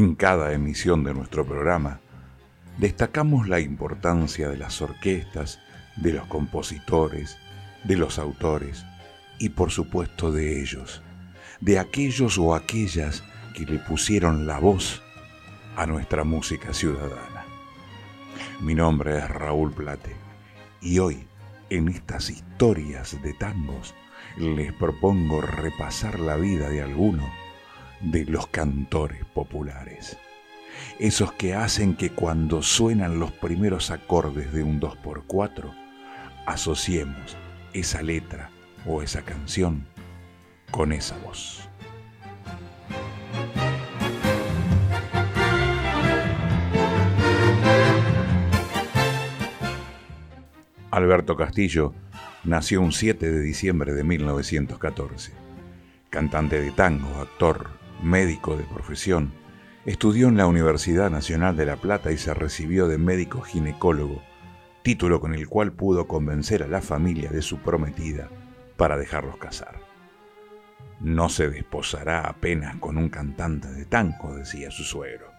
[0.00, 2.00] En cada emisión de nuestro programa,
[2.78, 5.60] destacamos la importancia de las orquestas,
[5.96, 7.36] de los compositores,
[7.84, 8.86] de los autores
[9.38, 11.02] y por supuesto de ellos,
[11.60, 13.22] de aquellos o aquellas
[13.54, 15.02] que le pusieron la voz
[15.76, 17.44] a nuestra música ciudadana.
[18.62, 20.16] Mi nombre es Raúl Plate
[20.80, 21.28] y hoy,
[21.68, 23.94] en estas historias de tangos,
[24.38, 27.30] les propongo repasar la vida de alguno
[28.00, 30.18] de los cantores populares.
[30.98, 35.74] Esos que hacen que cuando suenan los primeros acordes de un 2x4,
[36.46, 37.36] asociemos
[37.72, 38.50] esa letra
[38.86, 39.86] o esa canción
[40.70, 41.68] con esa voz.
[50.90, 51.94] Alberto Castillo
[52.42, 55.32] nació un 7 de diciembre de 1914.
[56.10, 59.32] Cantante de tango, actor, médico de profesión,
[59.86, 64.22] estudió en la Universidad Nacional de La Plata y se recibió de médico ginecólogo,
[64.82, 68.28] título con el cual pudo convencer a la familia de su prometida
[68.76, 69.80] para dejarlos casar.
[71.00, 75.30] No se desposará apenas con un cantante de tango, decía su suegro.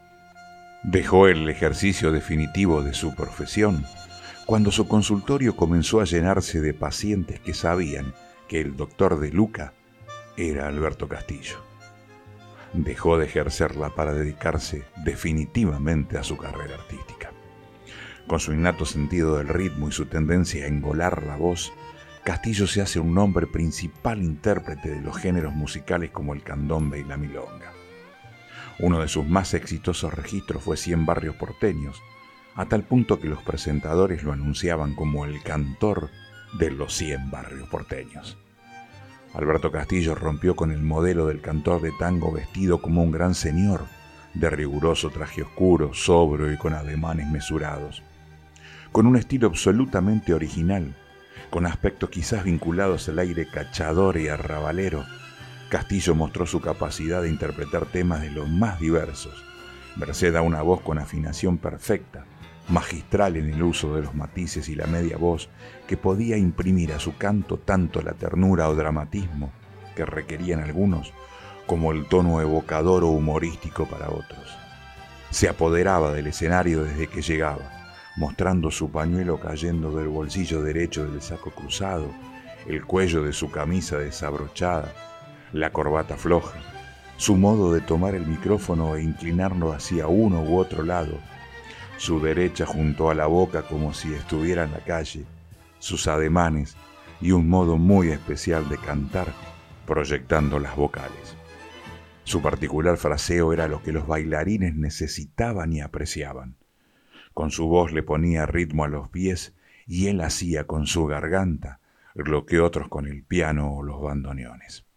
[0.84, 3.86] Dejó el ejercicio definitivo de su profesión
[4.48, 8.14] cuando su consultorio comenzó a llenarse de pacientes que sabían
[8.48, 9.74] que el doctor de Luca
[10.36, 11.71] era Alberto Castillo
[12.74, 17.32] dejó de ejercerla para dedicarse definitivamente a su carrera artística.
[18.28, 21.74] Con su innato sentido del ritmo y su tendencia a engolar la voz,
[22.24, 27.04] Castillo se hace un nombre principal intérprete de los géneros musicales como el candombe y
[27.04, 27.74] la milonga.
[28.80, 32.02] Uno de sus más exitosos registros fue Cien Barrios Porteños,
[32.56, 36.10] a tal punto que los presentadores lo anunciaban como el cantor
[36.60, 38.38] de los Cien Barrios Porteños.
[39.34, 43.86] Alberto Castillo rompió con el modelo del cantor de tango vestido como un gran señor,
[44.34, 48.04] de riguroso traje oscuro, sobrio y con ademanes mesurados.
[48.92, 50.96] Con un estilo absolutamente original,
[51.50, 55.06] con aspectos quizás vinculados al aire cachador y arrabalero,
[55.70, 59.46] Castillo mostró su capacidad de interpretar temas de los más diversos,
[59.96, 62.26] merced a una voz con afinación perfecta,
[62.72, 65.50] magistral en el uso de los matices y la media voz
[65.88, 69.52] que podía imprimir a su canto tanto la ternura o dramatismo
[69.96, 71.14] que requerían algunos
[71.68, 74.58] como el tono evocador o humorístico para otros.
[75.30, 77.70] Se apoderaba del escenario desde que llegaba,
[78.18, 82.10] mostrando su pañuelo cayendo del bolsillo derecho del saco cruzado,
[82.68, 84.94] el cuello de su camisa desabrochada,
[85.52, 86.60] la corbata floja,
[87.18, 91.20] su modo de tomar el micrófono e inclinarlo hacia uno u otro lado,
[92.02, 95.24] su derecha junto a la boca como si estuviera en la calle,
[95.78, 96.76] sus ademanes
[97.22, 99.28] y un modo muy especial de cantar
[99.86, 101.38] proyectando las vocales.
[102.24, 106.56] Su particular fraseo era lo que los bailarines necesitaban y apreciaban.
[107.36, 109.54] Con su voz le ponía ritmo a los pies
[109.86, 111.82] y él hacía con su garganta
[112.16, 114.88] lo que otros con el piano o los bandoneones.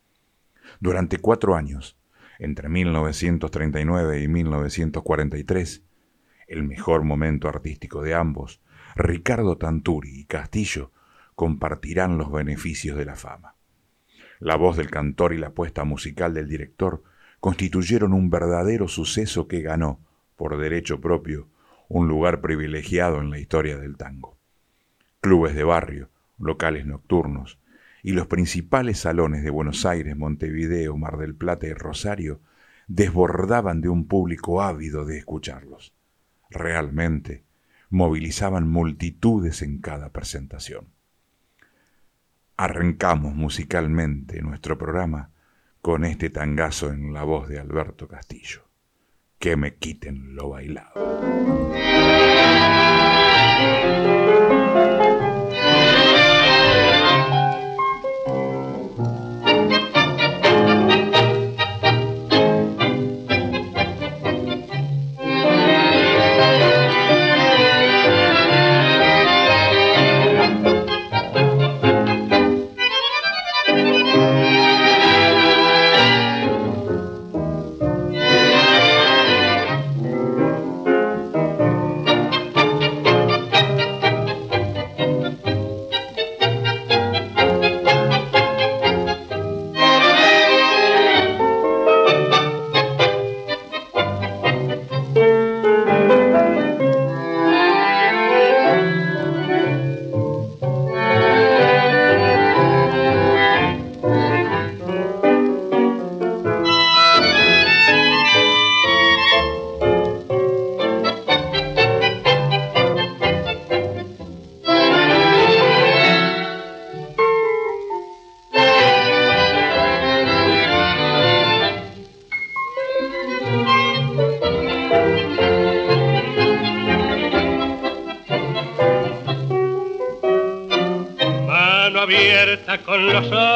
[0.80, 1.98] Durante cuatro años,
[2.38, 5.84] entre 1939 y 1943,
[6.48, 8.60] el mejor momento artístico de ambos,
[8.96, 10.92] Ricardo Tanturi y Castillo
[11.34, 13.56] compartirán los beneficios de la fama.
[14.38, 17.02] La voz del cantor y la puesta musical del director
[17.40, 20.00] constituyeron un verdadero suceso que ganó,
[20.36, 21.48] por derecho propio,
[21.88, 24.36] un lugar privilegiado en la historia del tango.
[25.20, 27.58] Clubes de barrio, locales nocturnos
[28.02, 32.40] y los principales salones de Buenos Aires, Montevideo, Mar del Plata y Rosario
[32.86, 35.94] desbordaban de un público ávido de escucharlos
[36.54, 37.44] realmente
[37.90, 40.88] movilizaban multitudes en cada presentación.
[42.56, 45.30] Arrancamos musicalmente nuestro programa
[45.80, 48.62] con este tangazo en la voz de Alberto Castillo.
[49.38, 50.92] Que me quiten lo bailado.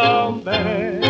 [0.08, 1.06] Los hombres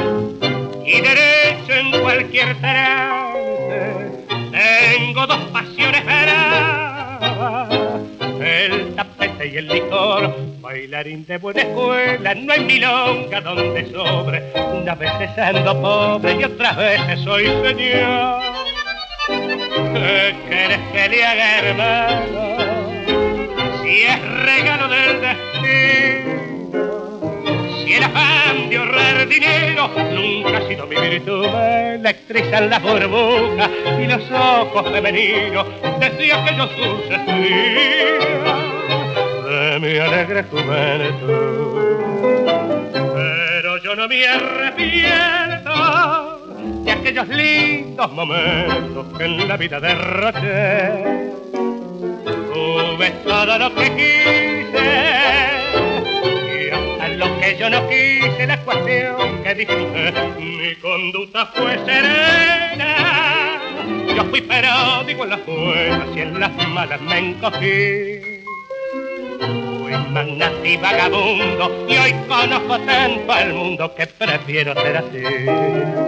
[0.85, 4.27] y derecho en cualquier trance.
[4.51, 7.69] Tengo dos pasiones bravas,
[8.41, 10.35] el tapete y el licor.
[10.61, 14.53] Bailarín de buena escuela, no hay milonga donde sobre.
[14.55, 18.43] Unas veces ando pobre y otras veces soy señor.
[19.29, 22.59] ¿Qué quieres que le haga, hermano?
[23.83, 26.28] Si es regalo del destino
[27.99, 31.47] el afán de ahorrar dinero nunca ha sido mi virtud.
[31.47, 35.67] Me electrizan las burbujas y los ojos femeninos
[35.99, 38.57] desde aquellos dulces días
[39.45, 41.99] de mi alegre juventud.
[43.15, 45.73] Pero yo no me arrepiento
[46.85, 51.33] de aquellos lindos momentos que en la vida derroché.
[52.53, 55.58] Tuve todo lo que quise
[57.41, 63.61] que yo no quise, la cuestión que disfruté, mi conducta fue serena.
[64.15, 64.41] Yo fui
[65.07, 68.43] digo en las buenas y en las malas me encogí.
[69.79, 76.08] Fui magnate y vagabundo y hoy conozco tanto al mundo que prefiero ser así.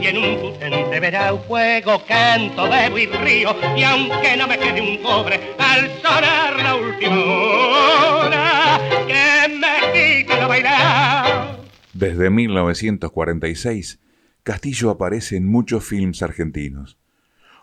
[0.00, 4.80] Y en un potente verá fuego, canto, bebo y río y aunque no me quede
[4.80, 11.58] un cobre al sonar la última hora que me quite lo bailar.
[11.92, 14.00] Desde 1946,
[14.42, 16.98] Castillo aparece en muchos films argentinos.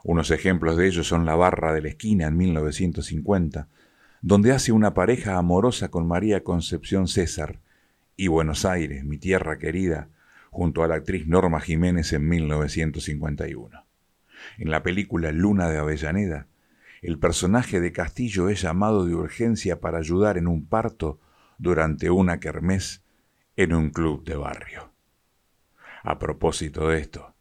[0.04, 3.70] Unos ejemplos de ellos son La Barra de la Esquina en 1950,
[4.22, 7.60] donde hace una pareja amorosa con María Concepción César,
[8.16, 10.10] y Buenos Aires, mi tierra querida,
[10.52, 13.86] junto a la actriz Norma Jiménez en 1951.
[14.58, 16.48] En la película Luna de Avellaneda,
[17.02, 21.20] el personaje de Castillo es llamado de urgencia para ayudar en un parto
[21.58, 23.04] durante una kermés
[23.56, 24.92] en un club de barrio.
[26.04, 27.34] A propósito de esto,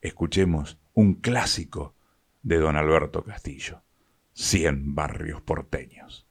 [0.00, 1.94] escuchemos un clásico
[2.42, 3.82] de don Alberto Castillo,
[4.32, 6.26] Cien barrios porteños.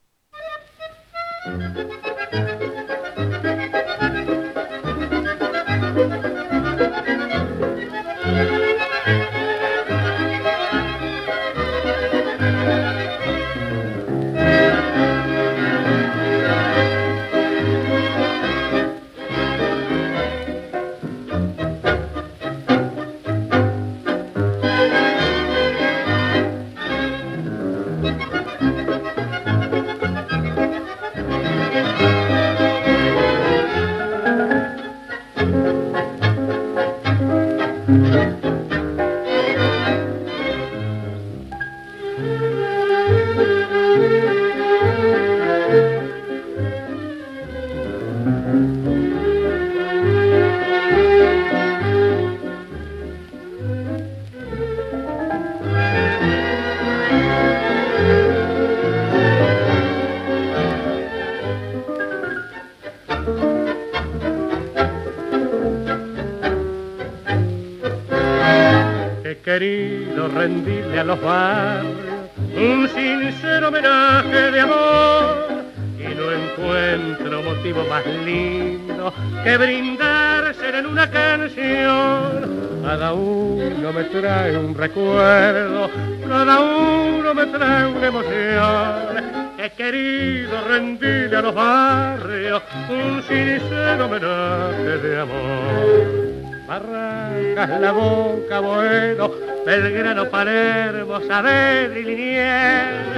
[69.57, 75.63] Rendirle a los barrios un sincero homenaje de amor
[75.97, 79.11] y no encuentro motivo más lindo
[79.43, 82.59] que brindarse en una canción.
[82.83, 85.89] Cada uno me trae un recuerdo,
[86.27, 89.49] cada uno me trae una emoción.
[89.57, 96.28] He querido rendirle a los barrios un sincero homenaje de amor.
[96.69, 99.31] Barrancas, la boca, bueno,
[99.65, 103.17] Belgrano, Palermo, Saavedra y Liniers,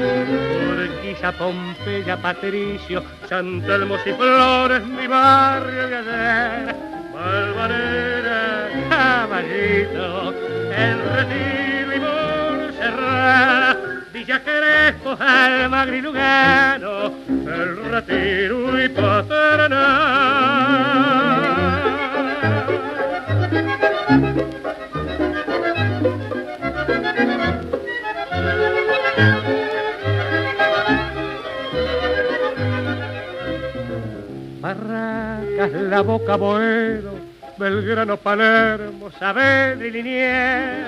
[0.72, 6.76] Urquiza, Pompeya, Patricio, Santelmo y Flores, mi barrio de ayer,
[7.14, 10.34] Valvanera, Caballito,
[10.74, 13.78] El Retiro y Montserrat,
[14.14, 19.92] Villa Crespo, Almagro y Lugano, El Retiro y Paternal.
[34.62, 37.16] Barracas, La Boca, Boedo,
[37.58, 40.88] Belgrano, Palermo, Saavedra y Liniers,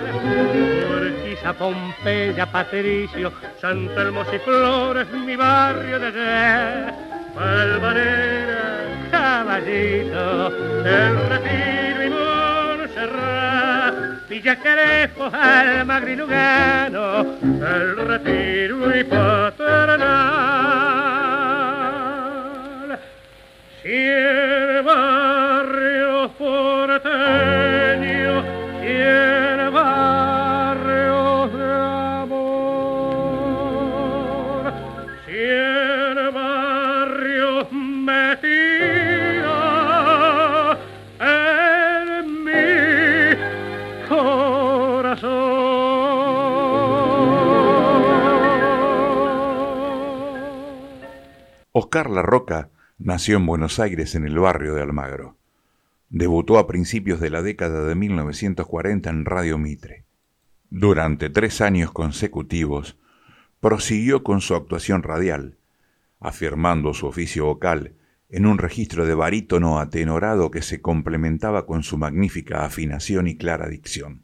[0.92, 6.94] Urquiza, Pompeya, Patricio, Santa Hermosa y Flores, mi barrio de ayer,
[7.34, 10.48] Palvanera, Caballito,
[10.86, 12.23] El Retiro y
[14.30, 20.04] Villa Crespo, Almagro y Lugano, El Retiro y Paternal.
[23.82, 27.23] Cien barrios porteños,
[51.94, 55.38] Oscar La Roca nació en Buenos Aires en el barrio de Almagro.
[56.10, 60.04] Debutó a principios de la década de 1940 en Radio Mitre.
[60.72, 62.98] Durante tres años consecutivos,
[63.60, 65.60] prosiguió con su actuación radial,
[66.20, 67.94] afirmando su oficio vocal
[68.28, 73.70] en un registro de barítono atenorado que se complementaba con su magnífica afinación y clara
[73.70, 74.24] dicción.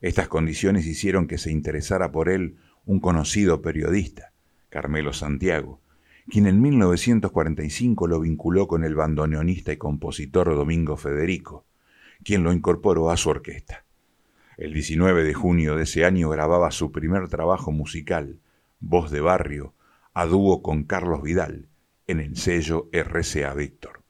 [0.00, 4.32] Estas condiciones hicieron que se interesara por él un conocido periodista,
[4.70, 5.82] Carmelo Santiago,
[6.30, 11.64] quien en 1945 lo vinculó con el bandoneonista y compositor Domingo Federico,
[12.22, 13.84] quien lo incorporó a su orquesta.
[14.58, 18.40] El 19 de junio de ese año grababa su primer trabajo musical,
[18.80, 19.74] Voz de Barrio,
[20.12, 21.68] a dúo con Carlos Vidal,
[22.06, 24.02] en el sello RCA Víctor.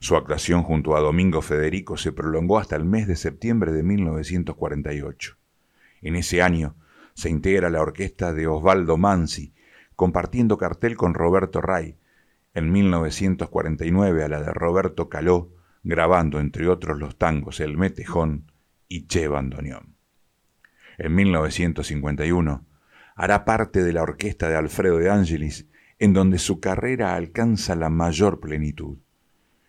[0.00, 5.36] Su actuación junto a Domingo Federico se prolongó hasta el mes de septiembre de 1948.
[6.02, 6.76] En ese año
[7.14, 9.52] se integra la orquesta de Osvaldo Mansi,
[9.98, 11.96] compartiendo cartel con Roberto Ray,
[12.54, 15.50] en 1949 a la de Roberto Caló,
[15.82, 18.52] grabando entre otros los tangos El Metejón
[18.86, 19.96] y Che Bandoneón.
[20.98, 22.64] En 1951
[23.16, 25.66] hará parte de la orquesta de Alfredo de Angelis,
[25.98, 28.98] en donde su carrera alcanza la mayor plenitud.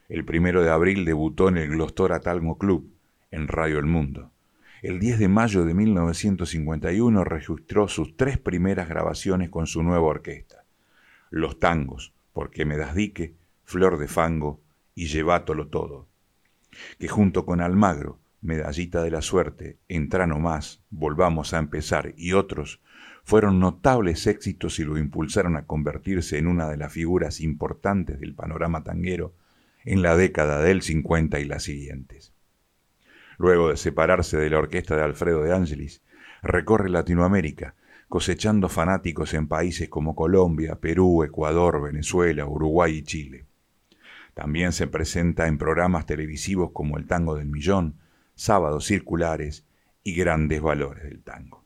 [0.09, 2.93] El primero de abril debutó en el Glostora Talgo Club,
[3.31, 4.31] en Radio El Mundo.
[4.81, 10.63] El 10 de mayo de 1951 registró sus tres primeras grabaciones con su nueva orquesta.
[11.29, 13.33] Los tangos, Porque me das dique,
[13.65, 14.62] Flor de fango
[14.95, 16.07] y Llevátolo todo.
[16.98, 22.79] Que junto con Almagro, Medallita de la Suerte, Entra más, Volvamos a empezar y otros,
[23.25, 28.33] fueron notables éxitos y lo impulsaron a convertirse en una de las figuras importantes del
[28.33, 29.33] panorama tanguero
[29.83, 32.31] en la década del 50 y las siguientes.
[33.39, 36.03] Luego de separarse de la orquesta de Alfredo de Angelis,
[36.43, 37.74] recorre Latinoamérica,
[38.10, 43.46] cosechando fanáticos en países como Colombia, Perú, Ecuador, Venezuela, Uruguay y Chile.
[44.34, 47.96] También se presenta en programas televisivos como El Tango del Millón,
[48.36, 49.65] Sábados Circulares
[50.03, 51.63] y Grandes Valores del Tango.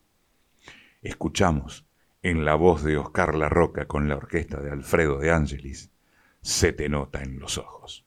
[1.02, 1.86] Escuchamos,
[2.22, 5.90] en la voz de Oscar La Roca con la orquesta de Alfredo de Angelis,
[6.40, 8.04] Se te nota en los ojos.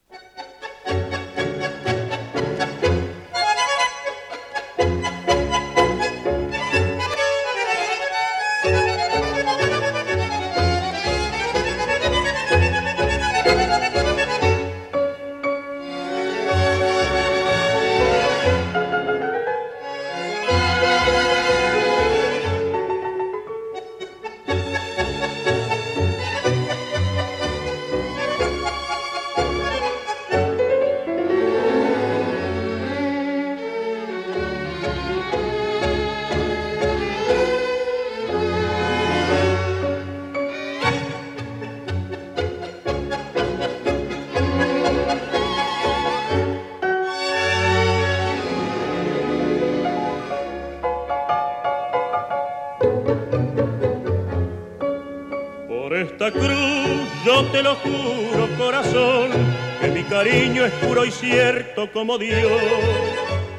[60.18, 62.52] Cariño es puro y cierto como Dios.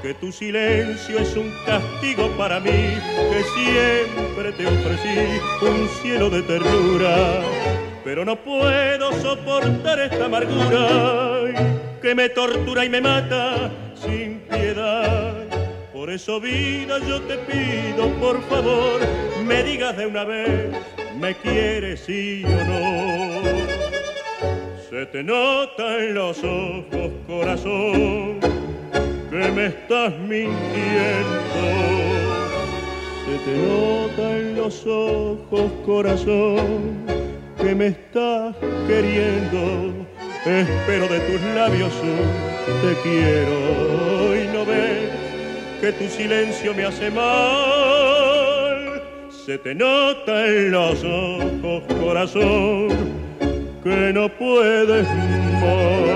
[0.02, 2.70] Que tu silencio es un castigo para mí,
[3.30, 7.42] que siempre te ofrecí un cielo de ternura.
[8.02, 11.68] Pero no puedo soportar esta amargura
[12.02, 15.36] que me tortura y me mata sin piedad.
[15.92, 19.00] Por eso, vida, yo te pido, por favor,
[19.44, 20.74] me digas de una vez,
[21.20, 23.27] ¿me quieres sí o no?
[24.88, 28.40] Se te nota en los ojos, corazón,
[29.30, 30.56] que me estás mintiendo.
[33.26, 37.04] Se te nota en los ojos, corazón,
[37.60, 39.92] que me estás queriendo.
[40.46, 41.92] espero de tus labios
[42.80, 45.10] te quiero y no ves
[45.82, 49.02] que tu silencio me hace mal.
[49.44, 53.17] Se te nota en los ojos, corazón,
[53.88, 56.08] que no puedes más.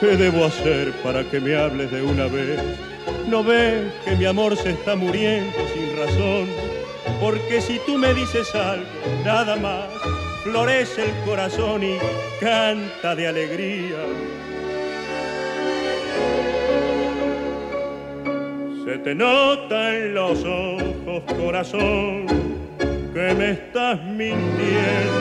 [0.00, 2.60] ¿Qué debo hacer para que me hables de una vez?
[3.28, 6.46] ¿No ves que mi amor se está muriendo sin razón?
[7.20, 8.86] Porque si tú me dices algo,
[9.24, 9.86] nada más,
[10.44, 11.98] florece el corazón y
[12.40, 13.98] canta de alegría.
[18.84, 22.41] Se te nota en los ojos, corazón,
[23.12, 25.20] que me estás mintiendo.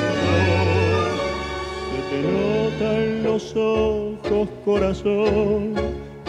[1.91, 5.73] Se te nota en los ojos, corazón,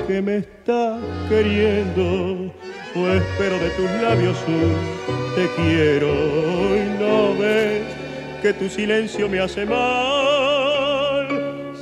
[0.07, 2.53] que me estás queriendo.
[2.95, 5.03] Pues espero de tus labios un
[5.35, 6.13] te quiero
[6.77, 7.83] y no ves
[8.43, 11.29] que tu silencio me hace mal.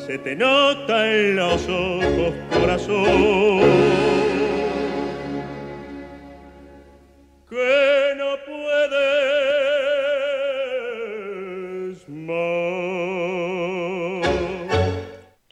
[0.06, 3.60] Se te nota en los ojos, corazón.
[7.48, 9.59] Que no puedes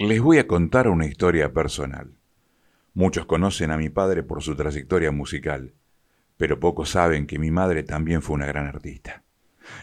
[0.08, 2.16] Les voy a contar una historia personal.
[2.94, 5.74] Muchos conocen a mi padre por su trayectoria musical,
[6.38, 9.22] pero pocos saben que mi madre también fue una gran artista.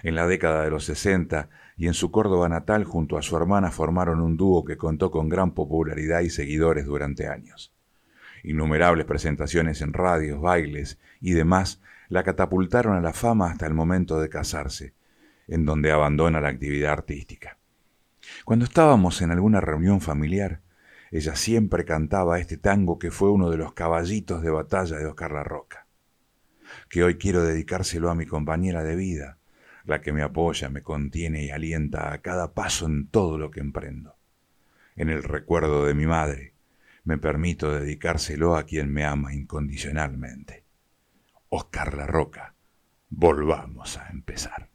[0.02, 3.69] En la década de los 60 y en su Córdoba natal junto a su hermana
[3.69, 7.71] formaron un dúo que contó con gran popularidad y seguidores durante años.
[8.43, 14.19] Innumerables presentaciones en radios, bailes y demás la catapultaron a la fama hasta el momento
[14.19, 14.95] de casarse,
[15.47, 17.60] en donde abandona la actividad artística.
[18.44, 20.62] Cuando estábamos en alguna reunión familiar,
[21.12, 25.32] ella siempre cantaba este tango que fue uno de los caballitos de batalla de Oscar
[25.32, 25.88] La Roca,
[26.90, 29.38] que hoy quiero dedicárselo a mi compañera de vida,
[29.86, 33.60] la que me apoya, me contiene y alienta a cada paso en todo lo que
[33.60, 34.16] emprendo.
[34.96, 36.54] En el recuerdo de mi madre,
[37.04, 40.64] me permito dedicárselo a quien me ama incondicionalmente.
[41.50, 42.56] Oscar La Roca,
[43.10, 44.70] volvamos a empezar.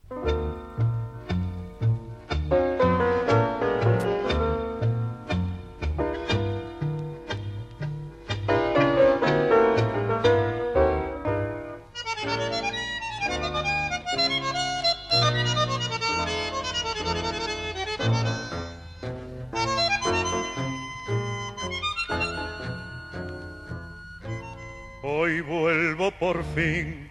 [25.22, 27.10] Hoy vuelvo por fin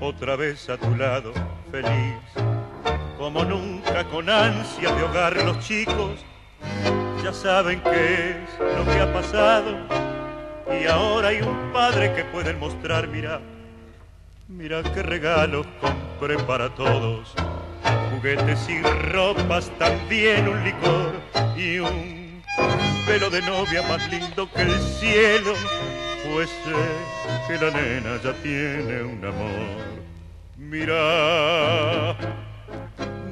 [0.00, 1.34] otra vez a tu lado,
[1.70, 2.16] feliz,
[3.18, 6.24] como nunca con ansia de hogar los chicos
[7.22, 9.76] ya saben qué es lo que ha pasado.
[10.72, 13.42] Y ahora hay un padre que pueden mostrar, mira,
[14.48, 17.34] mira qué regalos compré para todos,
[18.10, 18.80] juguetes y
[19.12, 21.12] ropas, también un licor
[21.58, 22.42] y un
[23.06, 25.52] pelo de novia más lindo que el cielo
[26.32, 26.50] pues
[27.46, 30.00] que la nena ya tiene un amor.
[30.56, 32.16] Mira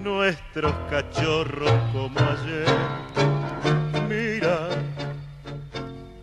[0.03, 2.67] nuestros cachorros como ayer.
[4.09, 4.69] Mira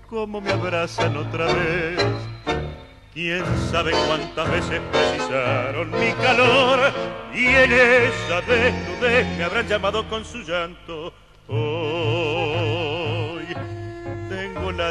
[0.10, 2.04] cómo me abrazan otra vez.
[3.14, 6.92] Quién sabe cuántas veces precisaron mi calor
[7.34, 11.14] y en esa desnudez me habrán llamado con su llanto.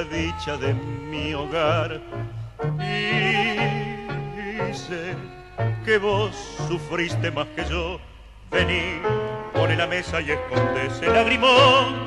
[0.02, 2.00] Dicha de mi hogar
[2.78, 5.14] y sé
[5.84, 6.34] que vos
[6.68, 8.00] sufriste más que yo.
[8.50, 9.00] Vení,
[9.52, 12.06] pone la mesa y esconde ese lagrimón.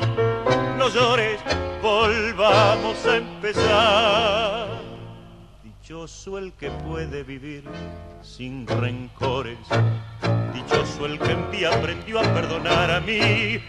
[0.78, 1.40] No llores,
[1.82, 4.68] volvamos a empezar.
[5.64, 7.64] Dichoso el que puede vivir
[8.22, 9.58] sin rencores.
[10.54, 13.62] Dichoso el que en día aprendió a perdonar a mí.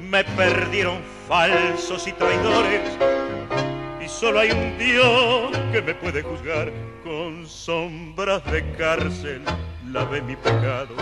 [0.00, 3.35] Me perdieron falsos y traidores
[4.18, 6.72] solo hay un Dios que me puede juzgar.
[7.04, 9.42] Con sombras de cárcel
[9.90, 10.94] lavé mi pecado.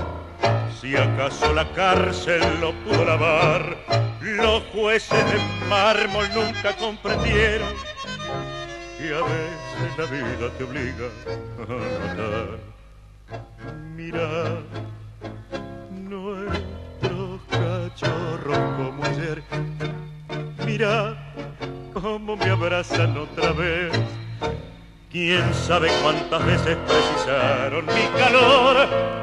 [0.80, 3.76] Si acaso la cárcel lo pudo lavar
[4.20, 7.68] los jueces de mármol nunca comprendieron
[8.98, 11.06] y a veces la vida te obliga
[11.60, 12.74] a notar
[13.94, 14.60] mira
[15.90, 19.42] nuestros cachorros como ayer.
[20.66, 21.16] Mira
[22.04, 23.90] cómo me abrazan otra vez.
[25.10, 28.76] Quién sabe cuántas veces precisaron mi calor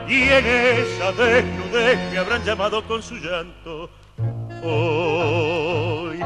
[0.07, 3.87] y en esa desnudez me habrán llamado con su llanto.
[4.63, 6.21] Hoy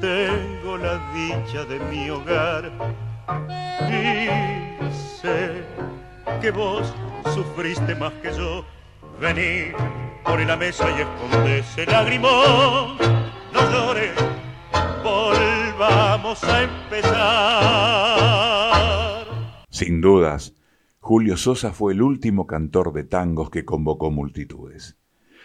[0.00, 2.72] tengo la dicha de mi hogar
[3.88, 5.62] y sé
[6.40, 6.92] que vos
[7.32, 8.64] sufriste más que yo.
[9.20, 9.70] Vení,
[10.24, 12.96] pone la mesa y esconde ese lagrimón.
[13.52, 13.66] No
[15.06, 17.16] volvamos a empezar.
[19.70, 20.54] Sin dudas,
[21.00, 24.96] Julio Sosa fue el último cantor de tangos que convocó multitudes.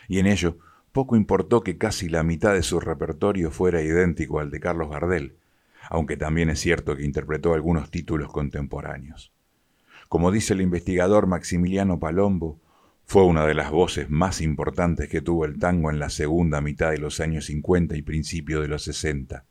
[0.07, 0.57] Y en ello,
[0.91, 5.35] poco importó que casi la mitad de su repertorio fuera idéntico al de Carlos Gardel,
[5.89, 9.31] aunque también es cierto que interpretó algunos títulos contemporáneos.
[10.09, 12.59] Como dice el investigador Maximiliano Palombo,
[13.05, 16.91] fue una de las voces más importantes que tuvo el tango en la segunda mitad
[16.91, 19.45] de los años 50 y principio de los 60,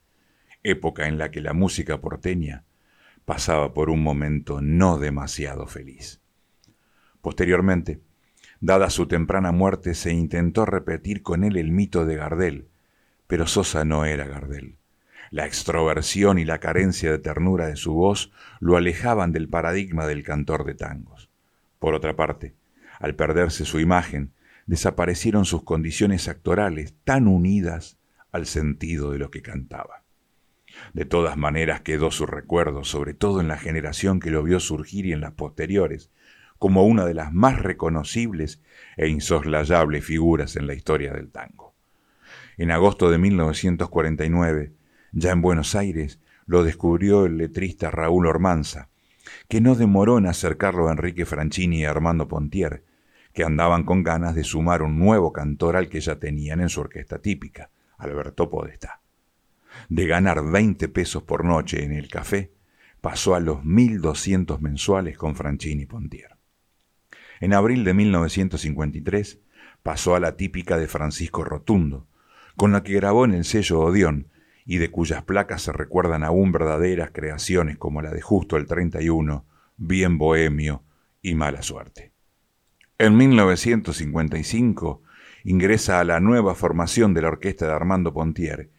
[0.62, 2.64] época en la que la música porteña
[3.24, 6.20] pasaba por un momento no demasiado feliz.
[7.20, 8.00] Posteriormente,
[8.60, 12.68] dada su temprana muerte, se intentó repetir con él el mito de Gardel,
[13.26, 14.76] pero Sosa no era Gardel.
[15.30, 20.24] La extroversión y la carencia de ternura de su voz lo alejaban del paradigma del
[20.24, 21.30] cantor de tangos.
[21.78, 22.54] Por otra parte,
[22.98, 24.32] al perderse su imagen,
[24.66, 27.96] desaparecieron sus condiciones actorales tan unidas
[28.32, 29.99] al sentido de lo que cantaba.
[30.92, 35.06] De todas maneras quedó su recuerdo, sobre todo en la generación que lo vio surgir
[35.06, 36.10] y en las posteriores,
[36.58, 38.60] como una de las más reconocibles
[38.96, 41.74] e insoslayables figuras en la historia del tango.
[42.58, 44.72] En agosto de 1949,
[45.12, 48.88] ya en Buenos Aires, lo descubrió el letrista Raúl Ormanza,
[49.48, 52.84] que no demoró en acercarlo a Enrique Franchini y Armando Pontier,
[53.32, 56.80] que andaban con ganas de sumar un nuevo cantor al que ya tenían en su
[56.80, 58.99] orquesta típica, Alberto Podestá
[59.88, 62.52] de ganar 20 pesos por noche en el café,
[63.00, 66.36] pasó a los 1.200 mensuales con Franchini Pontier.
[67.40, 69.40] En abril de 1953
[69.82, 72.06] pasó a la típica de Francisco Rotundo,
[72.56, 74.28] con la que grabó en el sello Odeón
[74.66, 79.46] y de cuyas placas se recuerdan aún verdaderas creaciones como la de Justo el 31,
[79.78, 80.82] Bien Bohemio
[81.22, 82.12] y Mala Suerte.
[82.98, 85.02] En 1955
[85.44, 88.70] ingresa a la nueva formación de la orquesta de Armando Pontier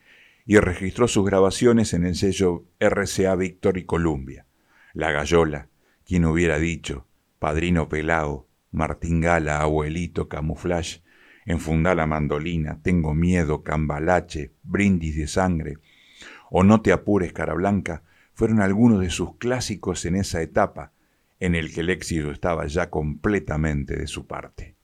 [0.45, 4.45] y registró sus grabaciones en el sello RCA Victor y Columbia.
[4.93, 5.69] La Gallola,
[6.06, 7.08] quien hubiera dicho,
[7.39, 11.01] Padrino Pelao, Martingala, Abuelito, Camuflaje,
[11.45, 15.77] Enfundá la mandolina, Tengo miedo, Cambalache, Brindis de sangre,
[16.49, 20.93] o No te apures, cara blanca, fueron algunos de sus clásicos en esa etapa,
[21.39, 24.75] en el que el éxito estaba ya completamente de su parte.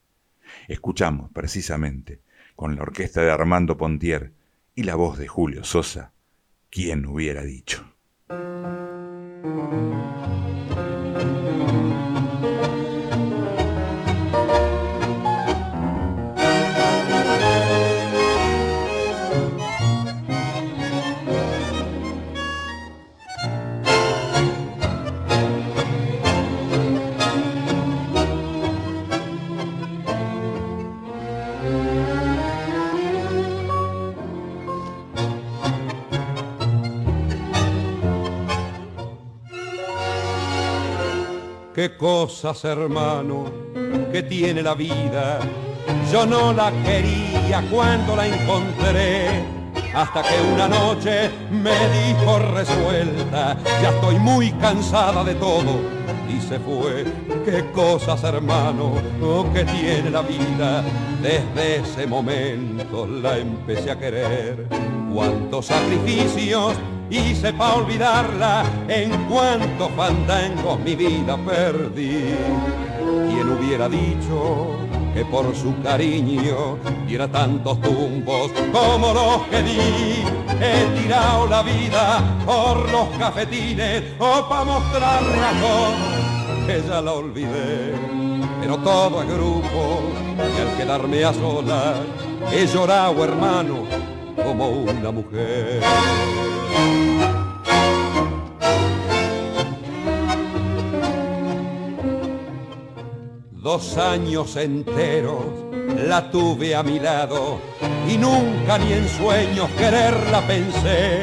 [0.66, 2.20] Escuchamos, precisamente,
[2.56, 4.32] con la orquesta de Armando Pontier,
[4.78, 6.12] y la voz de Julio Sosa,
[6.70, 7.84] ¿quién hubiera dicho?
[41.78, 43.44] Qué cosas, hermano,
[44.10, 45.38] que tiene la vida.
[46.12, 49.44] Yo no la quería cuando la encontré.
[49.94, 55.78] Hasta que una noche me dijo resuelta, ya estoy muy cansada de todo.
[56.28, 57.04] Y se fue,
[57.44, 58.94] qué cosas hermano,
[59.54, 60.82] que tiene la vida.
[61.22, 64.66] Desde ese momento la empecé a querer.
[65.14, 66.74] Cuántos sacrificios
[67.10, 72.34] hice para olvidarla en cuanto fandango mi vida perdí.
[73.28, 74.76] ¿Quién hubiera dicho
[75.14, 80.24] que por su cariño diera tantos tumbos como los que di?
[80.60, 87.12] He tirado la vida por los cafetines o para mostrarle a todos que ya la
[87.12, 87.94] olvidé.
[88.60, 90.02] Pero todo es grupo
[90.36, 91.96] y al quedarme a solas
[92.52, 93.86] he llorado hermano
[94.44, 95.80] como una mujer.
[103.52, 105.44] Dos años enteros
[106.06, 107.60] la tuve a mi lado
[108.08, 111.22] y nunca ni en sueños quererla pensé.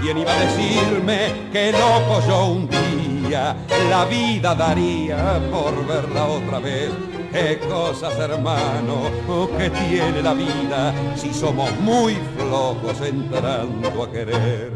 [0.00, 3.56] ¿Quién iba a decirme que loco yo un día
[3.90, 7.15] la vida daría por verla otra vez?
[7.36, 9.10] Qué cosas hermano
[9.58, 14.72] que tiene la vida si somos muy flojos entrando a querer.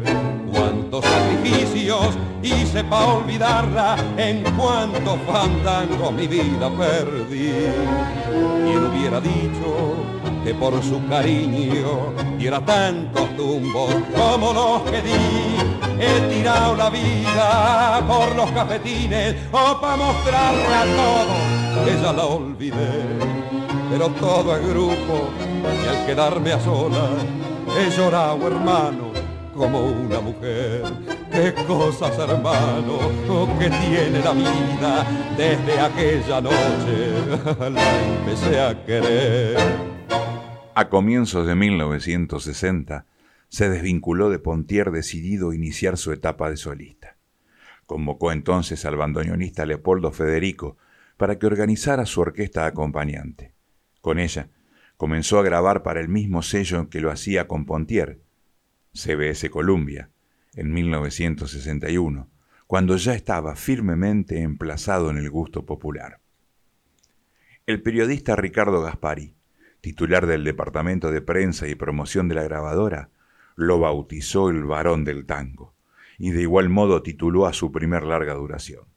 [0.51, 2.09] Cuántos sacrificios
[2.43, 7.51] hice para olvidarla en cuanto fandango mi vida perdí.
[8.63, 9.95] ¿Quién hubiera dicho
[10.43, 15.99] que por su cariño diera tantos tumbos como los que di?
[15.99, 22.25] He tirado la vida por los cafetines o para mostrarle a todos que ya la
[22.25, 23.03] olvidé.
[23.89, 25.29] pero todo es grupo
[25.83, 27.09] y al quedarme a solas
[27.77, 29.11] he llorado hermano
[29.53, 30.83] como una mujer.
[31.31, 32.99] Qué cosas hermano
[33.59, 35.05] que tiene la vida
[35.37, 39.57] desde aquella noche la empecé a querer.
[40.73, 43.05] A comienzos de 1960
[43.49, 47.17] se desvinculó de Pontier decidido a iniciar su etapa de solista.
[47.85, 50.77] Convocó entonces al bandoneonista Leopoldo Federico
[51.21, 53.53] para que organizara su orquesta acompañante.
[54.01, 54.49] Con ella
[54.97, 58.23] comenzó a grabar para el mismo sello que lo hacía con Pontier,
[58.95, 60.09] CBS Columbia,
[60.55, 62.27] en 1961,
[62.65, 66.21] cuando ya estaba firmemente emplazado en el gusto popular.
[67.67, 69.35] El periodista Ricardo Gaspari,
[69.79, 73.11] titular del Departamento de Prensa y Promoción de la grabadora,
[73.55, 75.75] lo bautizó el varón del tango,
[76.17, 78.90] y de igual modo tituló a su primer larga duración.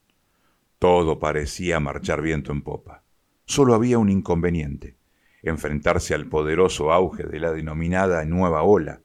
[0.85, 3.05] Todo parecía marchar viento en popa.
[3.47, 4.99] Solo había un inconveniente,
[5.43, 9.01] enfrentarse al poderoso auge de la denominada nueva ola,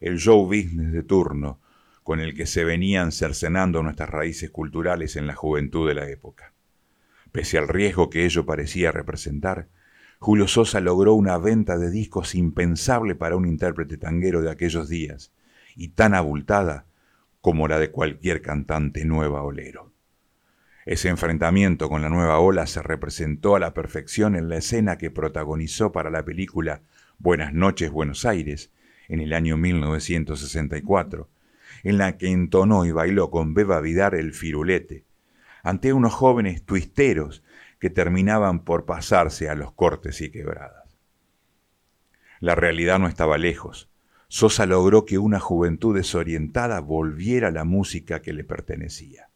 [0.00, 1.60] el show business de turno,
[2.02, 6.52] con el que se venían cercenando nuestras raíces culturales en la juventud de la época.
[7.30, 9.68] Pese al riesgo que ello parecía representar,
[10.18, 15.32] Julio Sosa logró una venta de discos impensable para un intérprete tanguero de aquellos días,
[15.76, 16.86] y tan abultada
[17.40, 19.89] como la de cualquier cantante nueva olero.
[20.90, 25.12] Ese enfrentamiento con la nueva ola se representó a la perfección en la escena que
[25.12, 26.82] protagonizó para la película
[27.20, 28.72] Buenas noches Buenos Aires
[29.06, 31.28] en el año 1964,
[31.84, 35.04] en la que entonó y bailó con Beba Vidar el firulete,
[35.62, 37.44] ante unos jóvenes twisteros
[37.78, 40.98] que terminaban por pasarse a los cortes y quebradas.
[42.40, 43.88] La realidad no estaba lejos.
[44.26, 49.29] Sosa logró que una juventud desorientada volviera a la música que le pertenecía.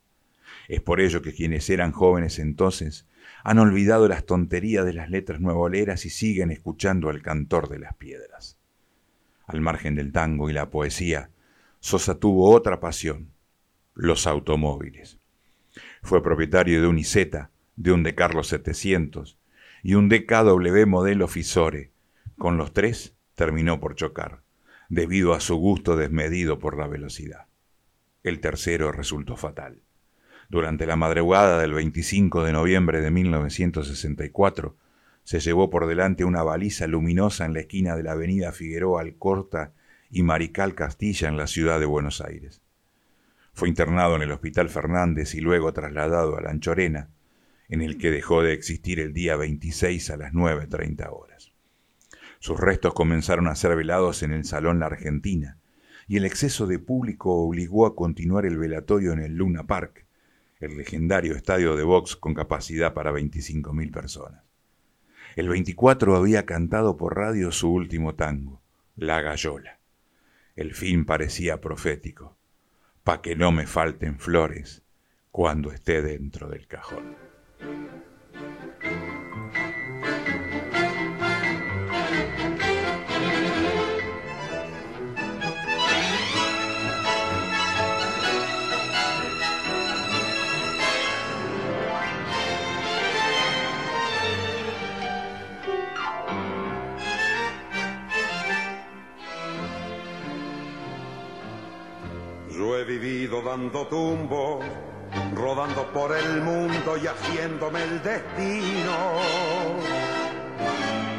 [0.68, 3.07] Es por ello que quienes eran jóvenes entonces
[3.42, 7.94] han olvidado las tonterías de las letras nuevoleras y siguen escuchando al cantor de las
[7.94, 8.57] piedras.
[9.46, 11.31] Al margen del tango y la poesía,
[11.81, 13.29] Sosa tuvo otra pasión,
[13.94, 15.18] los automóviles.
[16.03, 19.38] Fue propietario de un Iseta, de un de Carlos 700
[19.83, 21.90] y un DKW modelo Fisore.
[22.38, 24.42] Con los tres terminó por chocar,
[24.88, 27.46] debido a su gusto desmedido por la velocidad.
[28.22, 29.83] El tercero resultó fatal.
[30.54, 34.76] Durante la madrugada del 25 de noviembre de 1964,
[35.24, 39.72] se llevó por delante una baliza luminosa en la esquina de la avenida Figueroa Alcorta
[40.12, 42.62] y Marical Castilla en la ciudad de Buenos Aires.
[43.52, 47.10] Fue internado en el Hospital Fernández y luego trasladado a la Anchorena,
[47.68, 51.50] en el que dejó de existir el día 26 a las 9.30 horas.
[52.38, 55.58] Sus restos comenzaron a ser velados en el Salón La Argentina,
[56.06, 60.04] y el exceso de público obligó a continuar el velatorio en el Luna Park,
[60.60, 64.42] el legendario estadio de box con capacidad para 25.000 personas.
[65.36, 68.62] El 24 había cantado por radio su último tango,
[68.96, 69.78] La Gallola.
[70.54, 72.36] El fin parecía profético,
[73.02, 74.82] pa' que no me falten flores
[75.32, 77.16] cuando esté dentro del cajón.
[103.42, 104.61] Dando tumbo
[105.35, 108.92] rodando por el mundo y haciéndome el destino.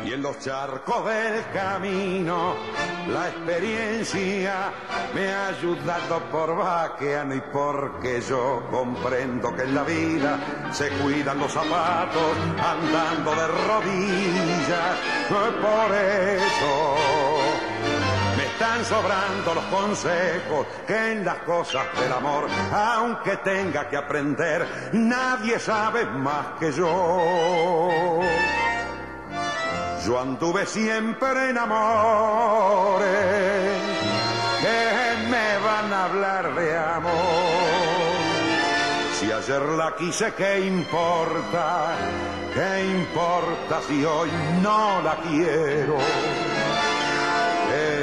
[0.05, 2.55] Y en los charcos del camino,
[3.07, 4.71] la experiencia
[5.13, 10.39] me ha ayudado por vaqueano y porque yo comprendo que en la vida
[10.71, 14.99] se cuidan los zapatos andando de rodillas.
[15.27, 17.24] Por eso
[18.55, 25.59] están sobrando los consejos que en las cosas del amor, aunque tenga que aprender, nadie
[25.59, 28.21] sabe más que yo.
[30.05, 33.05] Yo anduve siempre en amores
[34.61, 37.11] que me van a hablar de amor.
[39.19, 41.97] Si ayer la quise, ¿qué importa?
[42.53, 44.29] ¿Qué importa si hoy
[44.61, 45.97] no la quiero?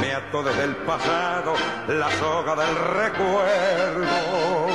[0.00, 1.54] me ató desde el pasado
[1.88, 4.66] la soga del recuerdo.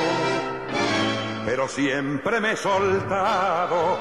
[1.46, 3.98] Pero siempre me he soltado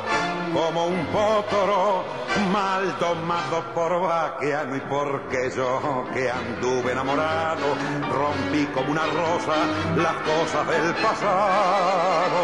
[0.53, 2.03] como un potro
[2.51, 7.65] mal tomado por vaqueano y porque yo que anduve enamorado
[8.11, 9.55] rompí como una rosa
[9.95, 12.43] las cosas del pasado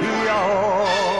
[0.00, 1.11] y ahora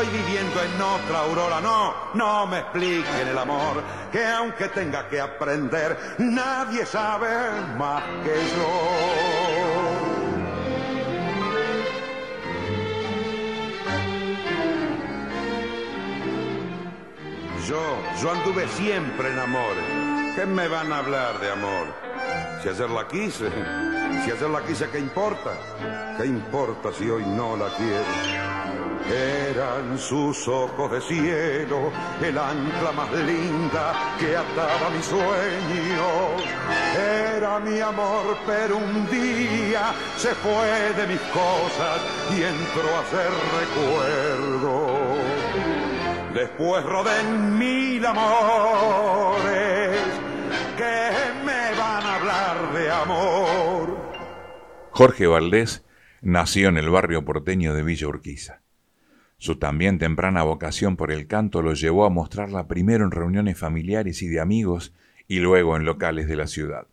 [0.00, 5.20] estoy viviendo en otra aurora no, no me expliquen el amor que aunque tenga que
[5.20, 7.28] aprender nadie sabe
[7.76, 9.30] más que yo
[17.68, 19.74] Yo, yo anduve siempre en amor.
[20.34, 21.86] ¿Qué me van a hablar de amor?
[22.60, 23.48] Si ayer quise,
[24.24, 25.52] si ayer la quise, ¿qué importa?
[26.16, 28.50] ¿Qué importa si hoy no la quiero?
[29.10, 31.90] Eran sus ojos de cielo,
[32.22, 36.44] el ancla más linda que ataba mis sueños.
[36.96, 43.30] Era mi amor, pero un día se fue de mis cosas y entró a ser
[43.60, 44.90] recuerdo.
[46.34, 49.98] Después roden mil amores
[50.76, 51.10] que
[51.44, 53.89] me van a hablar de amor.
[55.00, 55.82] Jorge Valdés
[56.20, 58.60] nació en el barrio porteño de Villa Urquiza.
[59.38, 64.20] Su también temprana vocación por el canto lo llevó a mostrarla primero en reuniones familiares
[64.20, 64.92] y de amigos
[65.26, 66.86] y luego en locales de la ciudad.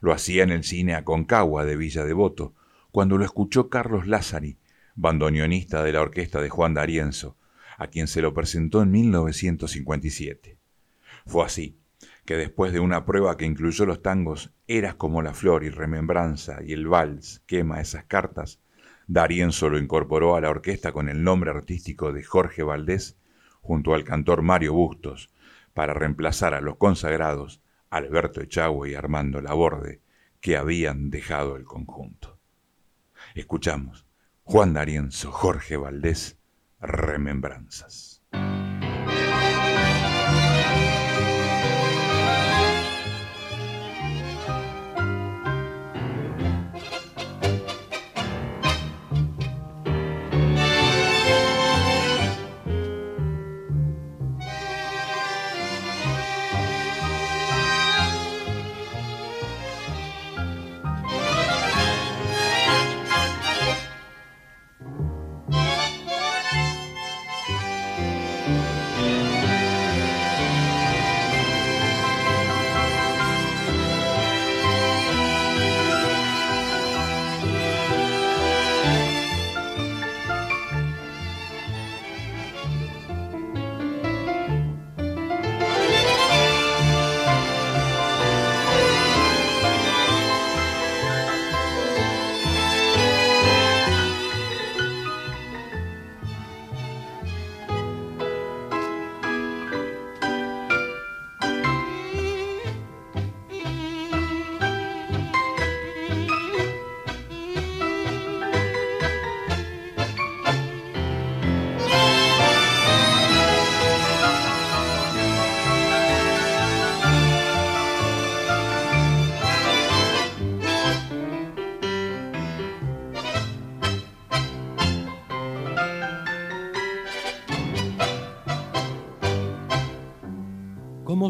[0.00, 2.54] Lo hacía en el cine Aconcagua de Villa Devoto,
[2.92, 4.56] cuando lo escuchó Carlos Lázari,
[4.94, 7.36] bandoneonista de la orquesta de Juan D'Arienzo,
[7.78, 10.56] a quien se lo presentó en 1957.
[11.26, 11.76] Fue así
[12.24, 16.62] que después de una prueba que incluyó los tangos Eras como la flor y Remembranza
[16.62, 18.60] y el vals Quema esas cartas,
[19.06, 23.18] Darienzo lo incorporó a la orquesta con el nombre artístico de Jorge Valdés
[23.60, 25.30] junto al cantor Mario Bustos
[25.74, 30.00] para reemplazar a los consagrados Alberto Echagüe y Armando Laborde
[30.40, 32.38] que habían dejado el conjunto.
[33.34, 34.06] Escuchamos
[34.42, 36.38] Juan Darienzo, Jorge Valdés,
[36.80, 38.22] remembranzas.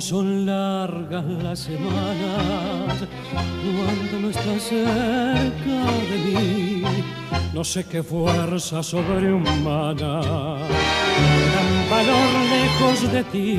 [0.01, 3.07] Son largas las semanas
[3.63, 5.81] cuando no estás cerca
[6.11, 6.83] de mí.
[7.53, 10.21] No sé qué fuerza sobrehumana
[11.55, 13.59] dan valor lejos de ti.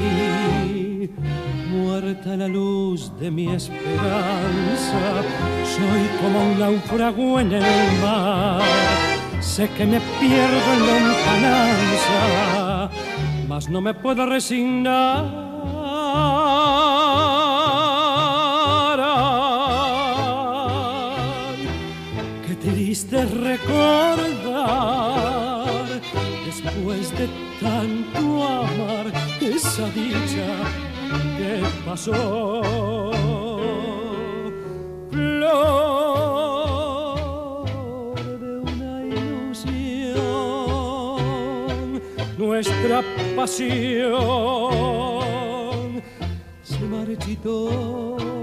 [1.69, 5.23] Muerta la luz de mi esperanza,
[5.63, 8.61] soy como un náufrago en el mar.
[9.39, 12.19] Sé que me pierdo en lontananza,
[13.47, 15.44] mas no me puedo resignar
[23.03, 24.85] recordar
[26.45, 27.27] después de
[27.59, 30.47] tanto amar esa dicha
[31.37, 32.61] que pasó.
[35.11, 35.59] Flor
[38.39, 40.15] de una ilusión,
[42.37, 43.03] nuestra
[43.35, 43.91] pasión
[46.63, 48.34] se marchitó.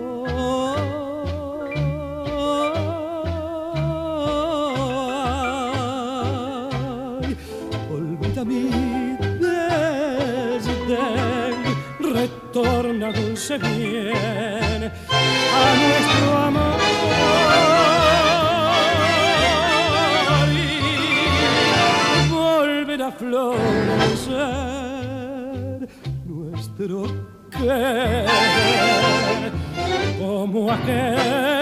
[13.59, 14.91] Bien
[15.53, 16.81] a nuestro amor.
[20.55, 23.49] Y volver a florecer
[26.27, 26.99] nuestro
[27.51, 28.27] querer
[30.19, 31.62] como aquel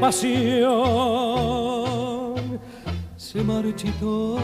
[0.00, 0.64] pasión
[3.16, 4.36] se marchitó.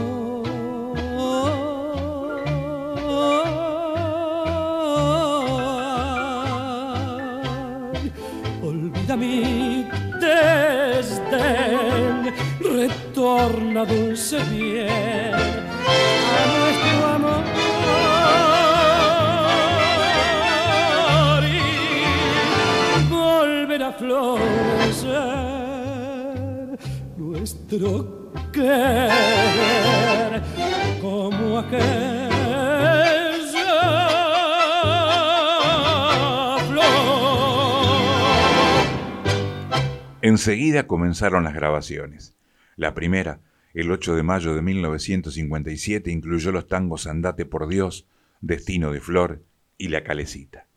[8.61, 9.85] Olvida mi
[10.21, 15.35] desdén, retorna dulce bien a
[16.55, 17.43] nuestro amor.
[23.87, 23.91] a
[27.79, 30.41] nuestro querer
[31.01, 32.27] como aquella
[36.67, 36.85] flor.
[40.21, 42.35] Enseguida comenzaron las grabaciones.
[42.75, 43.39] La primera,
[43.73, 48.07] el 8 de mayo de 1957, incluyó los tangos Andate por Dios,
[48.41, 49.43] Destino de Flor
[49.77, 50.67] y La Calecita.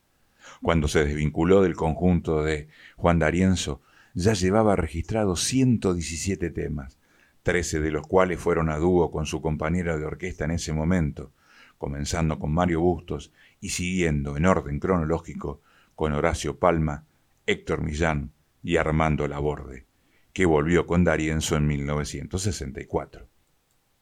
[0.63, 3.81] Cuando se desvinculó del conjunto de Juan D'Arienzo,
[4.15, 6.99] ya llevaba registrados 117 temas,
[7.43, 11.33] 13 de los cuales fueron a dúo con su compañera de orquesta en ese momento,
[11.79, 15.63] comenzando con Mario Bustos y siguiendo en orden cronológico
[15.95, 17.05] con Horacio Palma,
[17.47, 18.33] Héctor Millán
[18.63, 19.87] y Armando Laborde,
[20.33, 23.29] que volvió con D'Arienzo en 1964.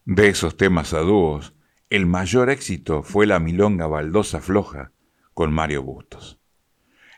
[0.05, 1.55] De esos temas a dúos,
[1.91, 4.93] el mayor éxito fue la milonga baldosa floja
[5.35, 6.38] con Mario Bustos.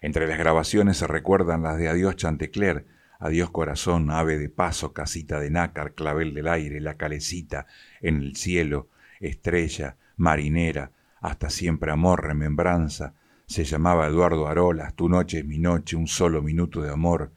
[0.00, 2.86] Entre las grabaciones se recuerdan las de Adiós Chantecler,
[3.18, 7.66] Adiós Corazón, Ave de Paso, Casita de Nácar, Clavel del Aire, La Calecita,
[8.00, 8.88] En el Cielo,
[9.20, 15.96] Estrella, Marinera, Hasta Siempre Amor, Remembranza, se llamaba Eduardo Arolas, Tu Noche es mi Noche,
[15.96, 17.32] Un Solo Minuto de Amor,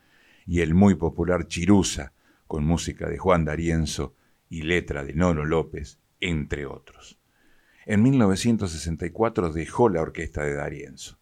[0.45, 2.13] y el muy popular Chirusa,
[2.47, 4.15] con música de Juan D'Arienzo
[4.47, 7.19] y letra de Nono López, entre otros.
[7.85, 11.17] En 1964 dejó la orquesta de D'Arienzo.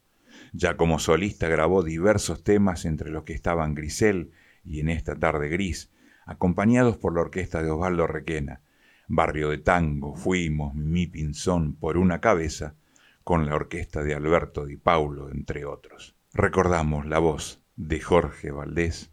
[0.53, 4.31] Ya como solista grabó diversos temas entre los que estaban Grisel
[4.63, 5.91] y En esta tarde gris,
[6.25, 8.61] acompañados por la orquesta de Osvaldo Requena,
[9.07, 12.75] Barrio de Tango, Fuimos, Mi Pinzón, Por una Cabeza,
[13.23, 16.15] con la orquesta de Alberto Di Paulo, entre otros.
[16.33, 19.11] Recordamos la voz de Jorge Valdés,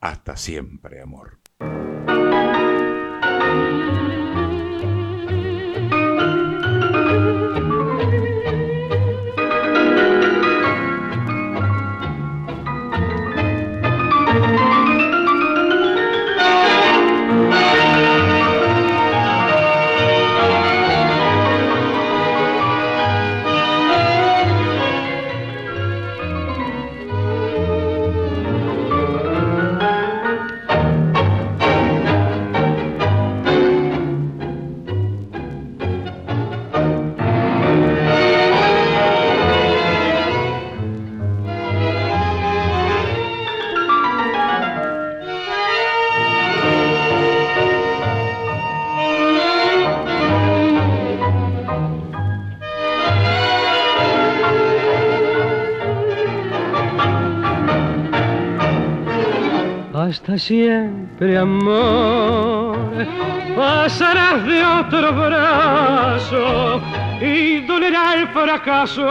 [0.00, 1.38] Hasta siempre, amor.
[60.38, 62.76] Siempre, amor.
[63.56, 66.80] Pasarás de otro brazo
[67.20, 69.06] y dolerá el fracaso.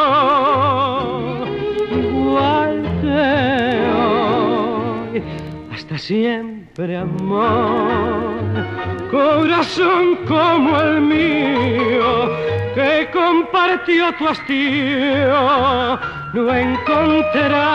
[1.91, 3.81] Igual que
[5.13, 5.23] hoy,
[5.73, 8.35] hasta siempre, amor.
[9.09, 12.29] Corazón como el mío,
[12.75, 15.99] que compartió tu hastío,
[16.33, 17.65] no encontrarás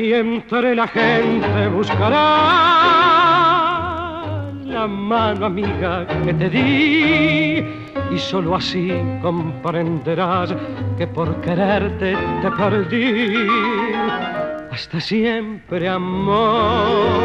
[0.00, 2.16] y entre la gente buscará
[4.64, 7.64] la mano amiga que te di.
[8.10, 8.90] Y solo así
[9.20, 10.54] comprenderás
[10.96, 13.46] que por quererte te perdí.
[14.72, 17.20] Hasta siempre, amor,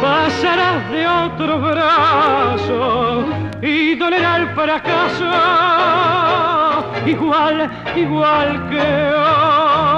[0.00, 3.24] pasarás de otro brazo
[3.60, 5.30] y dolerá el fracaso,
[7.06, 8.80] igual, igual que
[9.12, 9.95] hoy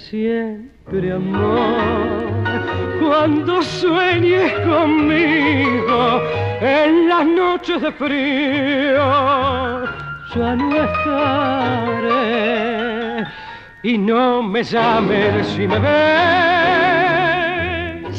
[0.00, 2.28] siempre amor.
[3.00, 6.22] Cuando sueñes conmigo
[6.60, 8.98] en las noches de frío,
[10.34, 12.18] ya no estaré.
[13.82, 16.48] Y no me llames si me ves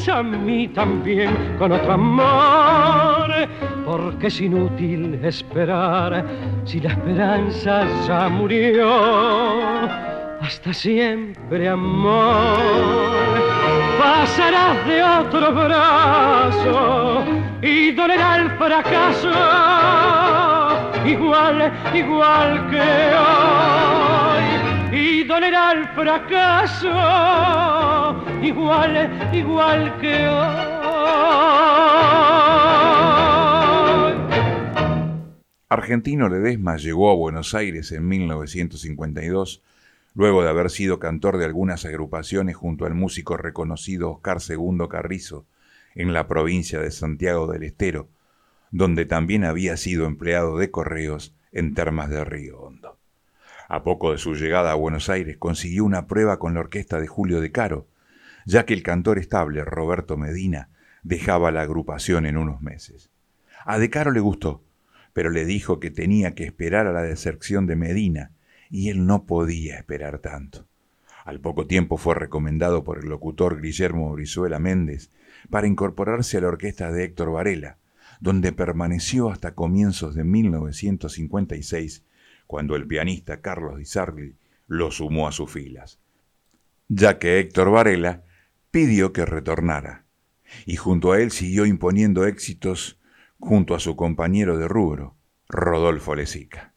[0.09, 3.29] a mí también con otro amor,
[3.85, 6.25] porque es inútil esperar
[6.65, 12.57] si la esperanza ya murió hasta siempre amor.
[13.99, 17.25] Pasarás de otro brazo
[17.61, 19.29] y dolerá el fracaso,
[21.05, 22.81] igual, igual que
[23.19, 24.45] hoy.
[24.97, 26.89] Y dolerá el fracaso,
[28.41, 30.59] igual, igual que hoy.
[35.71, 39.61] Argentino Ledesma llegó a Buenos Aires en 1952
[40.13, 45.45] luego de haber sido cantor de algunas agrupaciones junto al músico reconocido Oscar II Carrizo
[45.95, 48.09] en la provincia de Santiago del Estero,
[48.71, 52.99] donde también había sido empleado de correos en Termas de Río Hondo.
[53.67, 57.07] A poco de su llegada a Buenos Aires consiguió una prueba con la orquesta de
[57.07, 57.87] Julio de Caro,
[58.45, 60.69] ya que el cantor estable Roberto Medina
[61.03, 63.11] dejaba la agrupación en unos meses.
[63.65, 64.63] A De Caro le gustó,
[65.13, 68.31] pero le dijo que tenía que esperar a la deserción de Medina
[68.69, 70.67] y él no podía esperar tanto.
[71.25, 75.11] Al poco tiempo fue recomendado por el locutor Guillermo Brizuela Méndez
[75.49, 77.77] para incorporarse a la orquesta de Héctor Varela,
[78.19, 82.03] donde permaneció hasta comienzos de 1956,
[82.47, 84.35] cuando el pianista Carlos Di Sarli
[84.67, 85.99] lo sumó a sus filas,
[86.87, 88.23] ya que Héctor Varela
[88.71, 90.05] pidió que retornara,
[90.65, 92.99] y junto a él siguió imponiendo éxitos
[93.39, 95.15] junto a su compañero de rubro,
[95.47, 96.68] Rodolfo Lezica.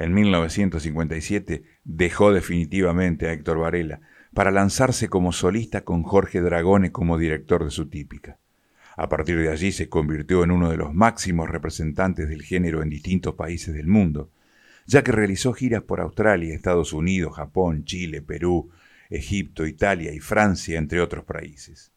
[0.00, 4.00] En 1957 dejó definitivamente a Héctor Varela
[4.32, 8.38] para lanzarse como solista con Jorge Dragone como director de su típica.
[8.96, 12.88] A partir de allí se convirtió en uno de los máximos representantes del género en
[12.88, 14.30] distintos países del mundo,
[14.86, 18.70] ya que realizó giras por Australia, Estados Unidos, Japón, Chile, Perú,
[19.10, 21.92] Egipto, Italia y Francia, entre otros países.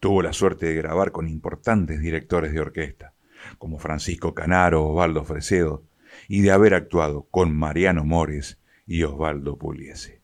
[0.00, 3.14] Tuvo la suerte de grabar con importantes directores de orquesta,
[3.56, 5.84] como Francisco Canaro, Osvaldo Fresedo,
[6.28, 10.20] y de haber actuado con Mariano Mores y Osvaldo Puliese.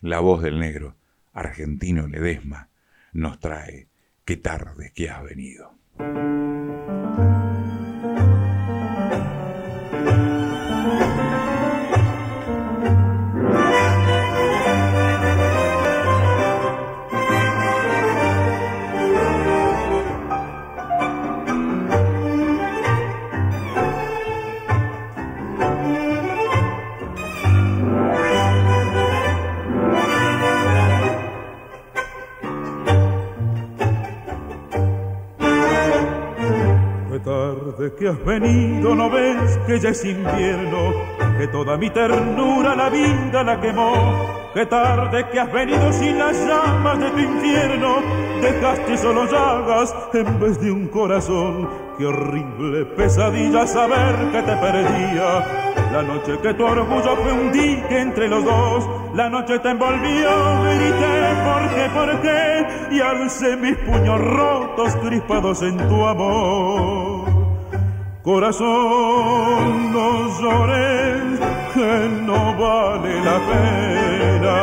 [0.00, 0.96] La voz del negro,
[1.32, 2.68] argentino Ledesma,
[3.12, 3.88] nos trae
[4.24, 5.74] Qué tarde que has venido.
[38.00, 40.94] Que has venido, no ves que ya es invierno,
[41.38, 43.92] que toda mi ternura la vida la quemó.
[44.54, 47.96] Qué tarde que has venido sin las llamas de tu infierno,
[48.40, 51.68] dejaste solo llagas en vez de un corazón.
[51.98, 55.44] Qué horrible pesadilla saber que te perdía.
[55.92, 60.30] La noche que tu orgullo fue un dique entre los dos, la noche te envolvió,
[60.62, 62.96] grité, ¿por qué, por qué?
[62.96, 67.09] Y alcé mis puños rotos crispados en tu amor.
[68.22, 71.40] Corazón, no llores,
[71.72, 74.56] que no vale la pena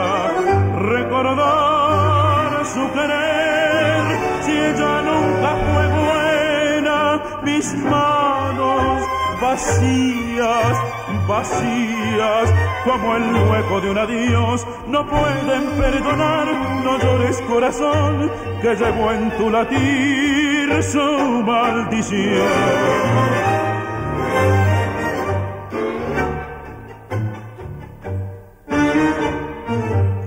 [0.78, 4.04] recordar su querer
[4.44, 7.22] si ella nunca fue buena.
[7.46, 9.02] Mis manos
[9.42, 10.78] vacías,
[11.28, 12.54] vacías,
[12.86, 16.48] como el hueco de un adiós, no pueden perdonar,
[16.84, 18.30] no llores corazón,
[18.62, 22.48] que llevo en tu latir su maldición.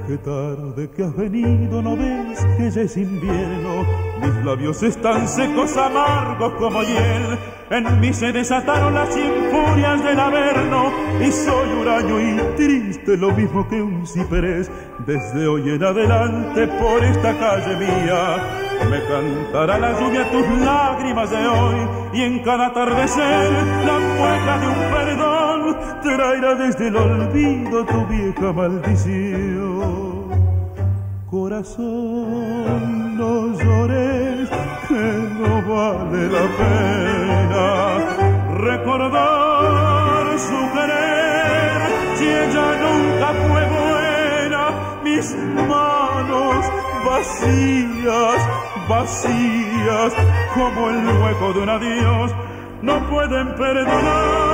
[0.06, 4.09] Qué tarde que has venido, no ves que ya es invierno.
[4.20, 7.38] Mis labios están secos, amargos como hiel.
[7.70, 10.92] En mí se desataron las infurias del averno.
[11.20, 14.70] Y soy huraño y triste, lo mismo que un ciprés.
[15.06, 18.36] Desde hoy en adelante por esta calle mía.
[18.90, 21.76] Me cantará la lluvia tus lágrimas de hoy.
[22.12, 23.52] Y en cada atardecer
[23.86, 30.30] la mueca de un perdón traerá desde el olvido tu vieja maldición.
[31.30, 34.48] Corazón, no llores,
[34.88, 35.04] que
[35.40, 37.66] no vale la pena
[38.68, 41.78] recordar su querer.
[42.16, 44.62] Si ella nunca fue buena,
[45.04, 45.26] mis
[45.68, 46.60] manos
[47.10, 48.40] vacías,
[48.88, 50.12] vacías,
[50.54, 52.34] como el hueco de un adiós,
[52.80, 54.49] no pueden perdonar.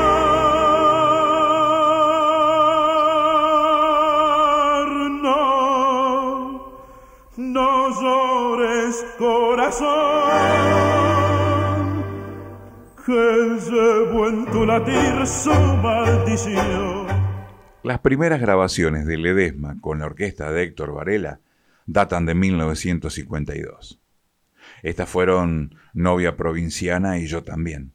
[14.66, 17.06] Latir su maldición.
[17.82, 21.40] Las primeras grabaciones de Ledesma con la orquesta de Héctor Varela
[21.86, 24.00] datan de 1952.
[24.82, 27.92] Estas fueron Novia Provinciana y Yo también.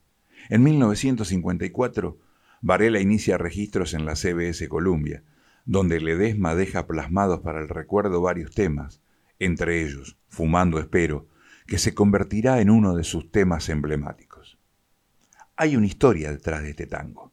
[0.49, 2.17] En 1954,
[2.61, 5.23] Varela inicia registros en la CBS Columbia,
[5.65, 9.01] donde Ledesma deja plasmados para el recuerdo varios temas,
[9.39, 11.27] entre ellos Fumando Espero,
[11.71, 14.59] que se convertirá en uno de sus temas emblemáticos.
[15.55, 17.31] Hay una historia detrás de este tango.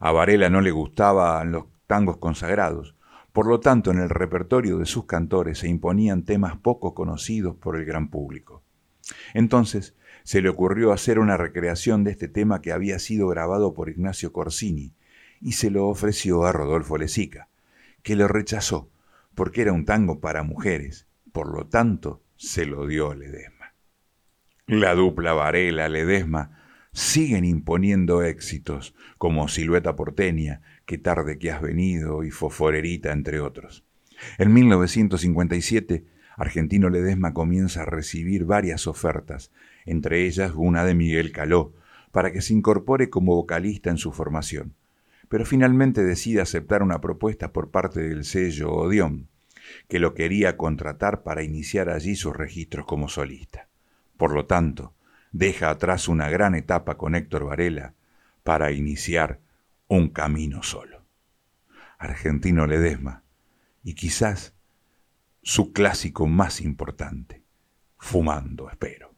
[0.00, 2.96] A Varela no le gustaban los tangos consagrados.
[3.32, 7.76] Por lo tanto, en el repertorio de sus cantores se imponían temas poco conocidos por
[7.76, 8.64] el gran público.
[9.34, 9.94] Entonces,
[10.24, 14.32] se le ocurrió hacer una recreación de este tema que había sido grabado por Ignacio
[14.32, 14.96] Corsini
[15.40, 17.50] y se lo ofreció a Rodolfo Lezica,
[18.02, 18.90] que lo rechazó
[19.36, 23.59] porque era un tango para mujeres, por lo tanto se lo dio a Ledesma.
[24.72, 26.52] La dupla Varela-Ledesma
[26.92, 33.82] siguen imponiendo éxitos como Silueta Porteña, Qué tarde que has venido y Foforerita, entre otros.
[34.38, 36.04] En 1957,
[36.36, 39.50] Argentino Ledesma comienza a recibir varias ofertas,
[39.86, 41.74] entre ellas una de Miguel Caló,
[42.12, 44.76] para que se incorpore como vocalista en su formación.
[45.28, 49.26] Pero finalmente decide aceptar una propuesta por parte del sello Odeón,
[49.88, 53.69] que lo quería contratar para iniciar allí sus registros como solista.
[54.20, 54.92] Por lo tanto,
[55.32, 57.94] deja atrás una gran etapa con Héctor Varela
[58.42, 59.40] para iniciar
[59.88, 61.06] un camino solo.
[61.96, 63.22] Argentino Ledesma
[63.82, 64.52] y quizás
[65.42, 67.42] su clásico más importante,
[67.96, 69.09] Fumando Espero.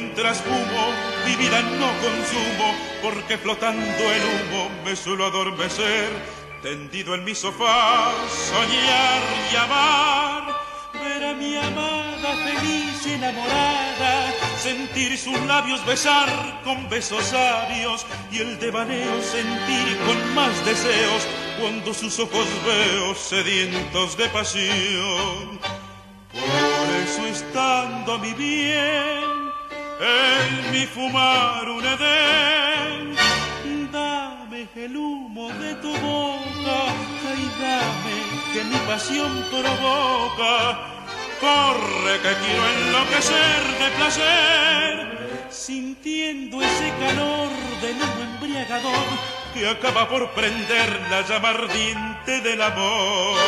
[0.00, 0.92] Mientras fumo,
[1.26, 6.08] mi vida no consumo, porque flotando el humo me suelo adormecer.
[6.62, 9.22] Tendido en mi sofá, soñar
[9.52, 10.42] y amar,
[11.02, 16.28] ver a mi amada feliz enamorada sentir sus labios besar
[16.64, 21.26] con besos sabios y el devaneo sentir con más deseos
[21.60, 25.60] cuando sus ojos veo sedientos de pasión.
[26.32, 29.27] Por eso estando mi bien,
[30.00, 33.14] en mi fumar un edén,
[33.92, 36.78] dame el humo de tu boca,
[37.36, 38.16] y dame
[38.52, 40.78] que mi pasión provoca
[41.40, 49.06] corre que quiero enloquecer de placer, sintiendo ese calor de humo embriagador
[49.54, 53.38] que acaba por prender la llama ardiente del amor.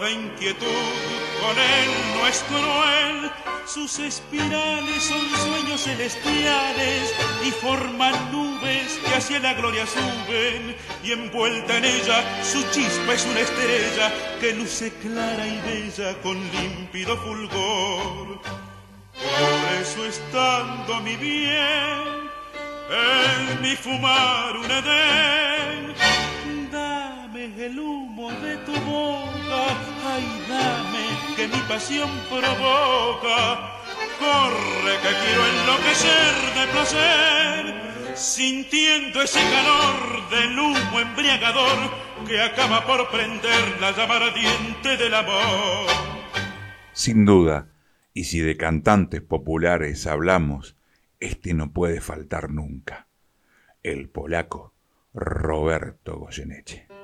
[0.00, 3.30] Con él no es cruel.
[3.66, 7.14] Sus espirales son sueños celestiales
[7.46, 10.74] y forman nubes que hacia la gloria suben.
[11.04, 16.38] Y envuelta en ella su chispa es una estrella que luce clara y bella con
[16.50, 18.40] límpido fulgor.
[18.40, 22.30] Por eso estando mi bien,
[22.90, 25.70] en mi fumar un edén,
[27.58, 28.72] el humo de tu
[29.50, 29.76] boca.
[30.06, 33.76] Ay, dame que mi pasión provoca.
[34.18, 41.78] Corre que quiero enloquecer de placer, sintiendo ese calor del humo embriagador
[42.26, 45.86] que acaba por prender la llama ardiente del amor.
[46.92, 47.68] Sin duda,
[48.12, 50.76] y si de cantantes populares hablamos,
[51.18, 53.06] este no puede faltar nunca.
[53.82, 54.74] El polaco
[55.14, 56.99] Roberto Goyeneche.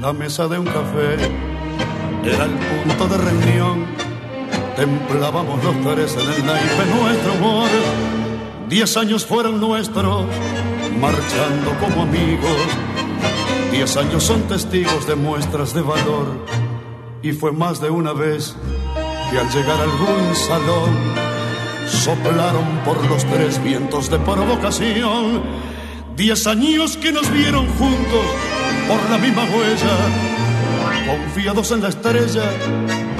[0.00, 1.16] La mesa de un café
[2.24, 3.84] era el punto de reunión.
[4.74, 7.68] Templábamos los tres en el naipe nuestro amor.
[8.70, 10.24] Diez años fueron nuestros,
[10.98, 12.87] marchando como amigos.
[13.78, 16.44] Diez años son testigos de muestras de valor.
[17.22, 18.56] Y fue más de una vez
[19.30, 20.90] que al llegar a algún salón,
[21.86, 25.44] soplaron por los tres vientos de provocación.
[26.16, 28.26] Diez años que nos vieron juntos
[28.88, 29.96] por la misma huella,
[31.06, 32.50] confiados en la estrella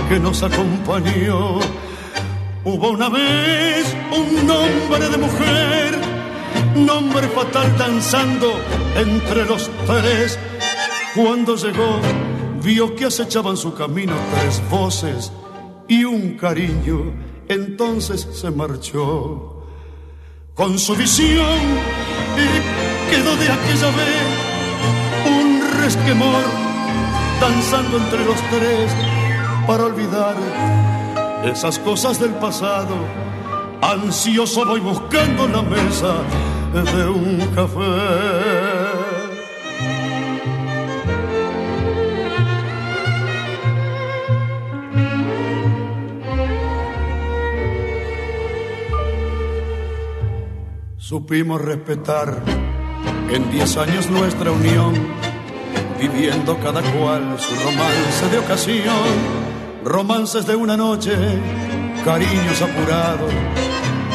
[0.09, 1.61] que nos acompañó.
[2.64, 6.00] Hubo una vez un nombre de mujer,
[6.86, 8.60] nombre fatal danzando
[8.96, 10.38] entre los tres.
[11.14, 12.00] Cuando llegó,
[12.62, 15.32] vio que acechaban su camino tres voces
[15.88, 17.12] y un cariño,
[17.48, 19.64] entonces se marchó.
[20.54, 21.58] Con su visión
[23.10, 24.48] quedó de aquella vez
[25.26, 26.42] un resquemor
[27.40, 28.92] danzando entre los tres
[29.66, 30.36] para olvidar
[31.44, 32.96] esas cosas del pasado.
[33.80, 36.16] Ansioso voy buscando la mesa
[36.84, 38.38] de un café.
[50.98, 52.42] Supimos respetar
[53.30, 54.94] en diez años nuestra unión,
[55.98, 58.94] viviendo cada cual su romance de ocasión,
[59.84, 61.12] romances de una noche,
[62.04, 63.32] cariños apurados,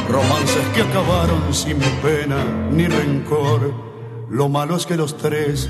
[0.10, 2.38] romances que acabaron sin pena
[2.72, 3.74] ni rencor.
[4.30, 5.70] Lo malo es que los tres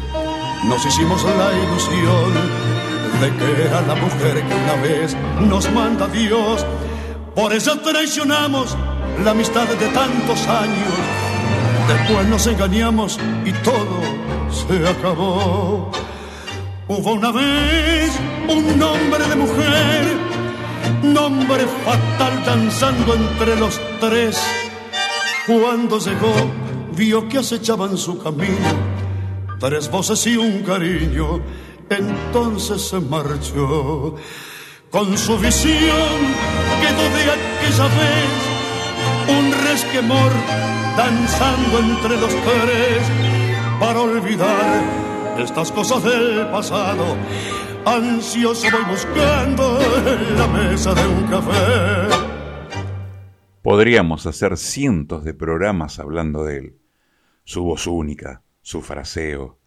[0.65, 2.33] nos hicimos la ilusión
[3.21, 6.65] de que era la mujer que una vez nos manda Dios.
[7.35, 8.75] Por eso traicionamos
[9.23, 10.93] la amistad de tantos años.
[11.87, 13.99] Después nos engañamos y todo
[14.49, 15.91] se acabó.
[16.87, 18.11] Hubo una vez
[18.49, 20.17] un nombre de mujer,
[21.01, 24.41] nombre fatal danzando entre los tres.
[25.47, 26.33] Cuando llegó,
[26.95, 28.93] vio que acechaban su camino
[29.63, 31.39] tres voces y un cariño.
[31.89, 34.15] Entonces se marchó.
[34.91, 36.19] Con su visión
[36.81, 38.33] quedó de aquella vez
[39.29, 40.31] un resquemor
[40.97, 43.03] danzando entre los tres
[43.79, 44.83] para olvidar
[45.39, 47.15] estas cosas del pasado.
[47.85, 49.77] Ansioso voy buscando
[50.07, 52.15] en la mesa de un café.
[53.61, 56.77] Podríamos hacer cientos de programas hablando de él.
[57.43, 59.59] Su voz única, su fraseo,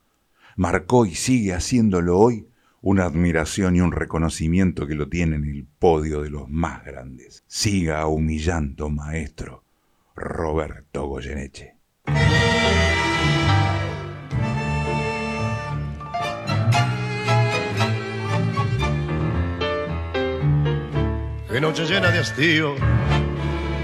[0.56, 2.48] marcó y sigue haciéndolo hoy
[2.80, 7.44] una admiración y un reconocimiento que lo tiene en el podio de los más grandes.
[7.46, 9.64] Siga humillando, maestro
[10.14, 11.76] Roberto Goyeneche.
[21.56, 22.74] Qué noche llena de hastío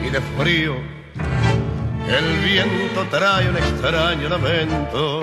[0.07, 0.75] y de frío.
[2.07, 5.23] El viento trae un extraño lamento.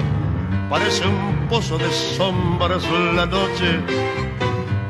[0.68, 2.82] Parece un pozo de sombras
[3.14, 3.80] la noche.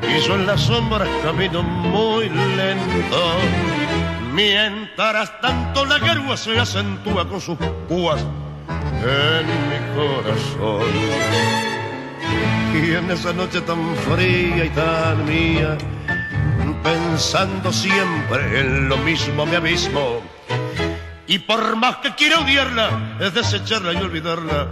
[0.08, 3.22] Y yo en las sombras camino muy lento.
[4.32, 7.58] Mientras tanto la garúa se acentúa con sus
[7.90, 8.26] púas
[9.02, 10.88] en mi corazón.
[12.74, 15.78] Y en esa noche tan fría y tan mía,
[16.84, 20.22] pensando siempre en lo mismo me abismo.
[21.28, 24.68] Y por más que quiera odiarla, es desecharla y olvidarla,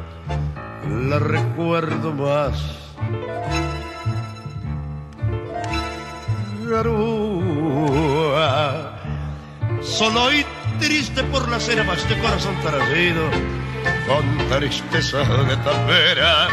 [0.87, 2.63] la recuerdo más.
[6.65, 8.93] Garúa,
[9.81, 10.45] solo y
[10.79, 13.29] triste por la cena más de corazón traído,
[14.07, 16.47] con tristeza de tapera,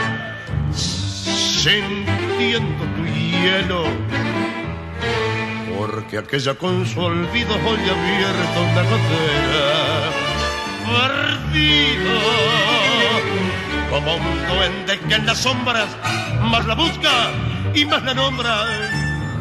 [0.73, 3.85] sintiendo tu hielo
[5.87, 9.67] porque aquella con su olvido hoy abierta una gotera
[10.89, 12.21] perdido
[13.91, 15.89] como un duende que en las sombras
[16.41, 17.31] más la busca
[17.75, 18.65] y más la nombra.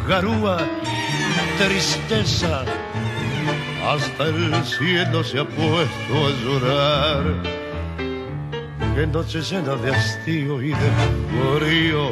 [0.05, 0.57] Garúa,
[1.57, 2.65] tristeza,
[3.87, 7.23] hasta el cielo se ha puesto a llorar.
[8.95, 10.91] Que noche llena de hastío y de
[11.57, 12.11] frío,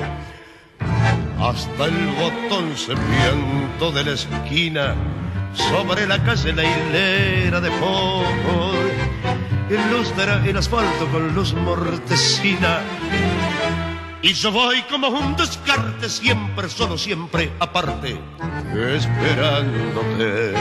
[1.41, 4.95] hasta el botón serpiento de la esquina,
[5.53, 8.71] sobre la calle la hilera de fuego
[9.71, 12.81] ilustra el asfalto con luz mortecina.
[14.21, 18.19] Y yo voy como un descarte, siempre, solo, siempre, aparte,
[18.95, 20.53] esperándote.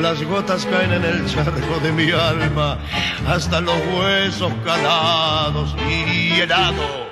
[0.00, 2.78] Las gotas caen en el charco de mi alma,
[3.26, 7.11] hasta los huesos calados y helado.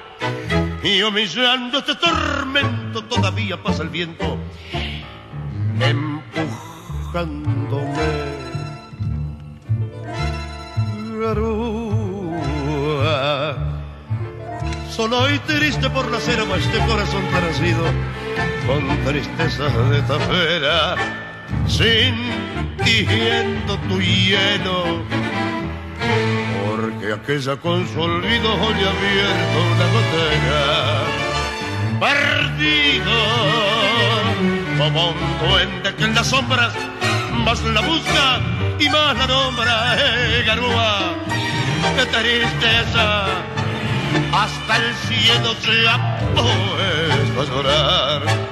[0.82, 4.38] Y humillando este tormento, todavía pasa el viento,
[5.78, 8.30] empujándome
[14.90, 17.84] Solo y triste por la selva este corazón tracido
[18.66, 20.96] con tristezas de tafera,
[21.66, 25.29] sintiendo tu hielo.
[27.12, 30.62] Aquella con su olvido hoy abierto una gotera,
[31.98, 33.18] perdido
[34.78, 36.72] como un duende que en las sombras
[37.32, 38.40] más la busca
[38.78, 41.14] y más la nombra, eh, garúa,
[41.96, 43.24] qué tristeza,
[44.32, 46.18] hasta el cielo se ha
[47.34, 48.49] puesto a llorar.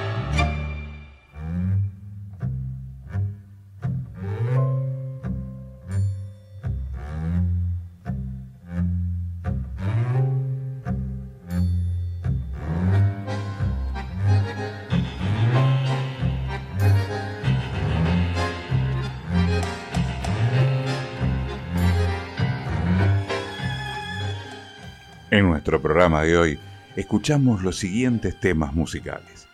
[25.39, 26.59] En nuestro programa de hoy
[26.97, 29.47] escuchamos los siguientes temas musicales.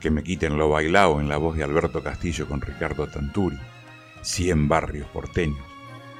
[0.00, 3.56] Que me quiten lo bailado en la voz de Alberto Castillo con Ricardo Tanturi.
[4.22, 5.64] Cien barrios porteños.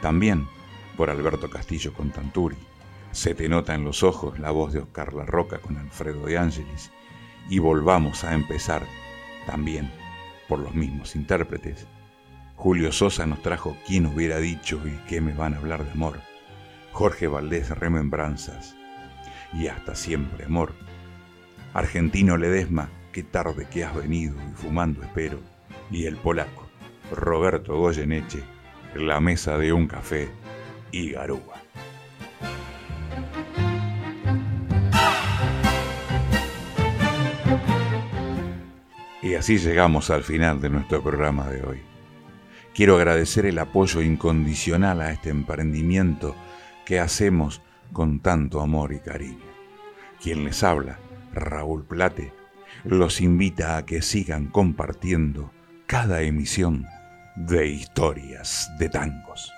[0.00, 0.46] También
[0.96, 2.54] por Alberto Castillo con Tanturi.
[3.10, 6.38] Se te nota en los ojos la voz de Oscar La Roca con Alfredo de
[6.38, 6.92] Ángelis.
[7.48, 8.84] Y volvamos a empezar
[9.44, 9.90] también
[10.48, 11.88] por los mismos intérpretes.
[12.54, 16.20] Julio Sosa nos trajo Quién hubiera dicho y qué me van a hablar de amor.
[16.92, 18.76] Jorge Valdés Remembranzas
[19.52, 20.72] y hasta siempre, amor.
[21.74, 25.40] Argentino Ledesma, qué tarde que has venido y fumando espero.
[25.90, 26.68] Y el polaco,
[27.12, 28.42] Roberto Goyeneche,
[28.94, 30.28] la mesa de un café
[30.92, 31.60] y garúa.
[39.22, 41.80] Y así llegamos al final de nuestro programa de hoy.
[42.74, 46.34] Quiero agradecer el apoyo incondicional a este emprendimiento
[46.84, 47.60] que hacemos
[47.92, 49.50] con tanto amor y cariño.
[50.20, 50.98] Quien les habla,
[51.32, 52.32] Raúl Plate,
[52.84, 55.52] los invita a que sigan compartiendo
[55.86, 56.86] cada emisión
[57.36, 59.52] de historias de tangos.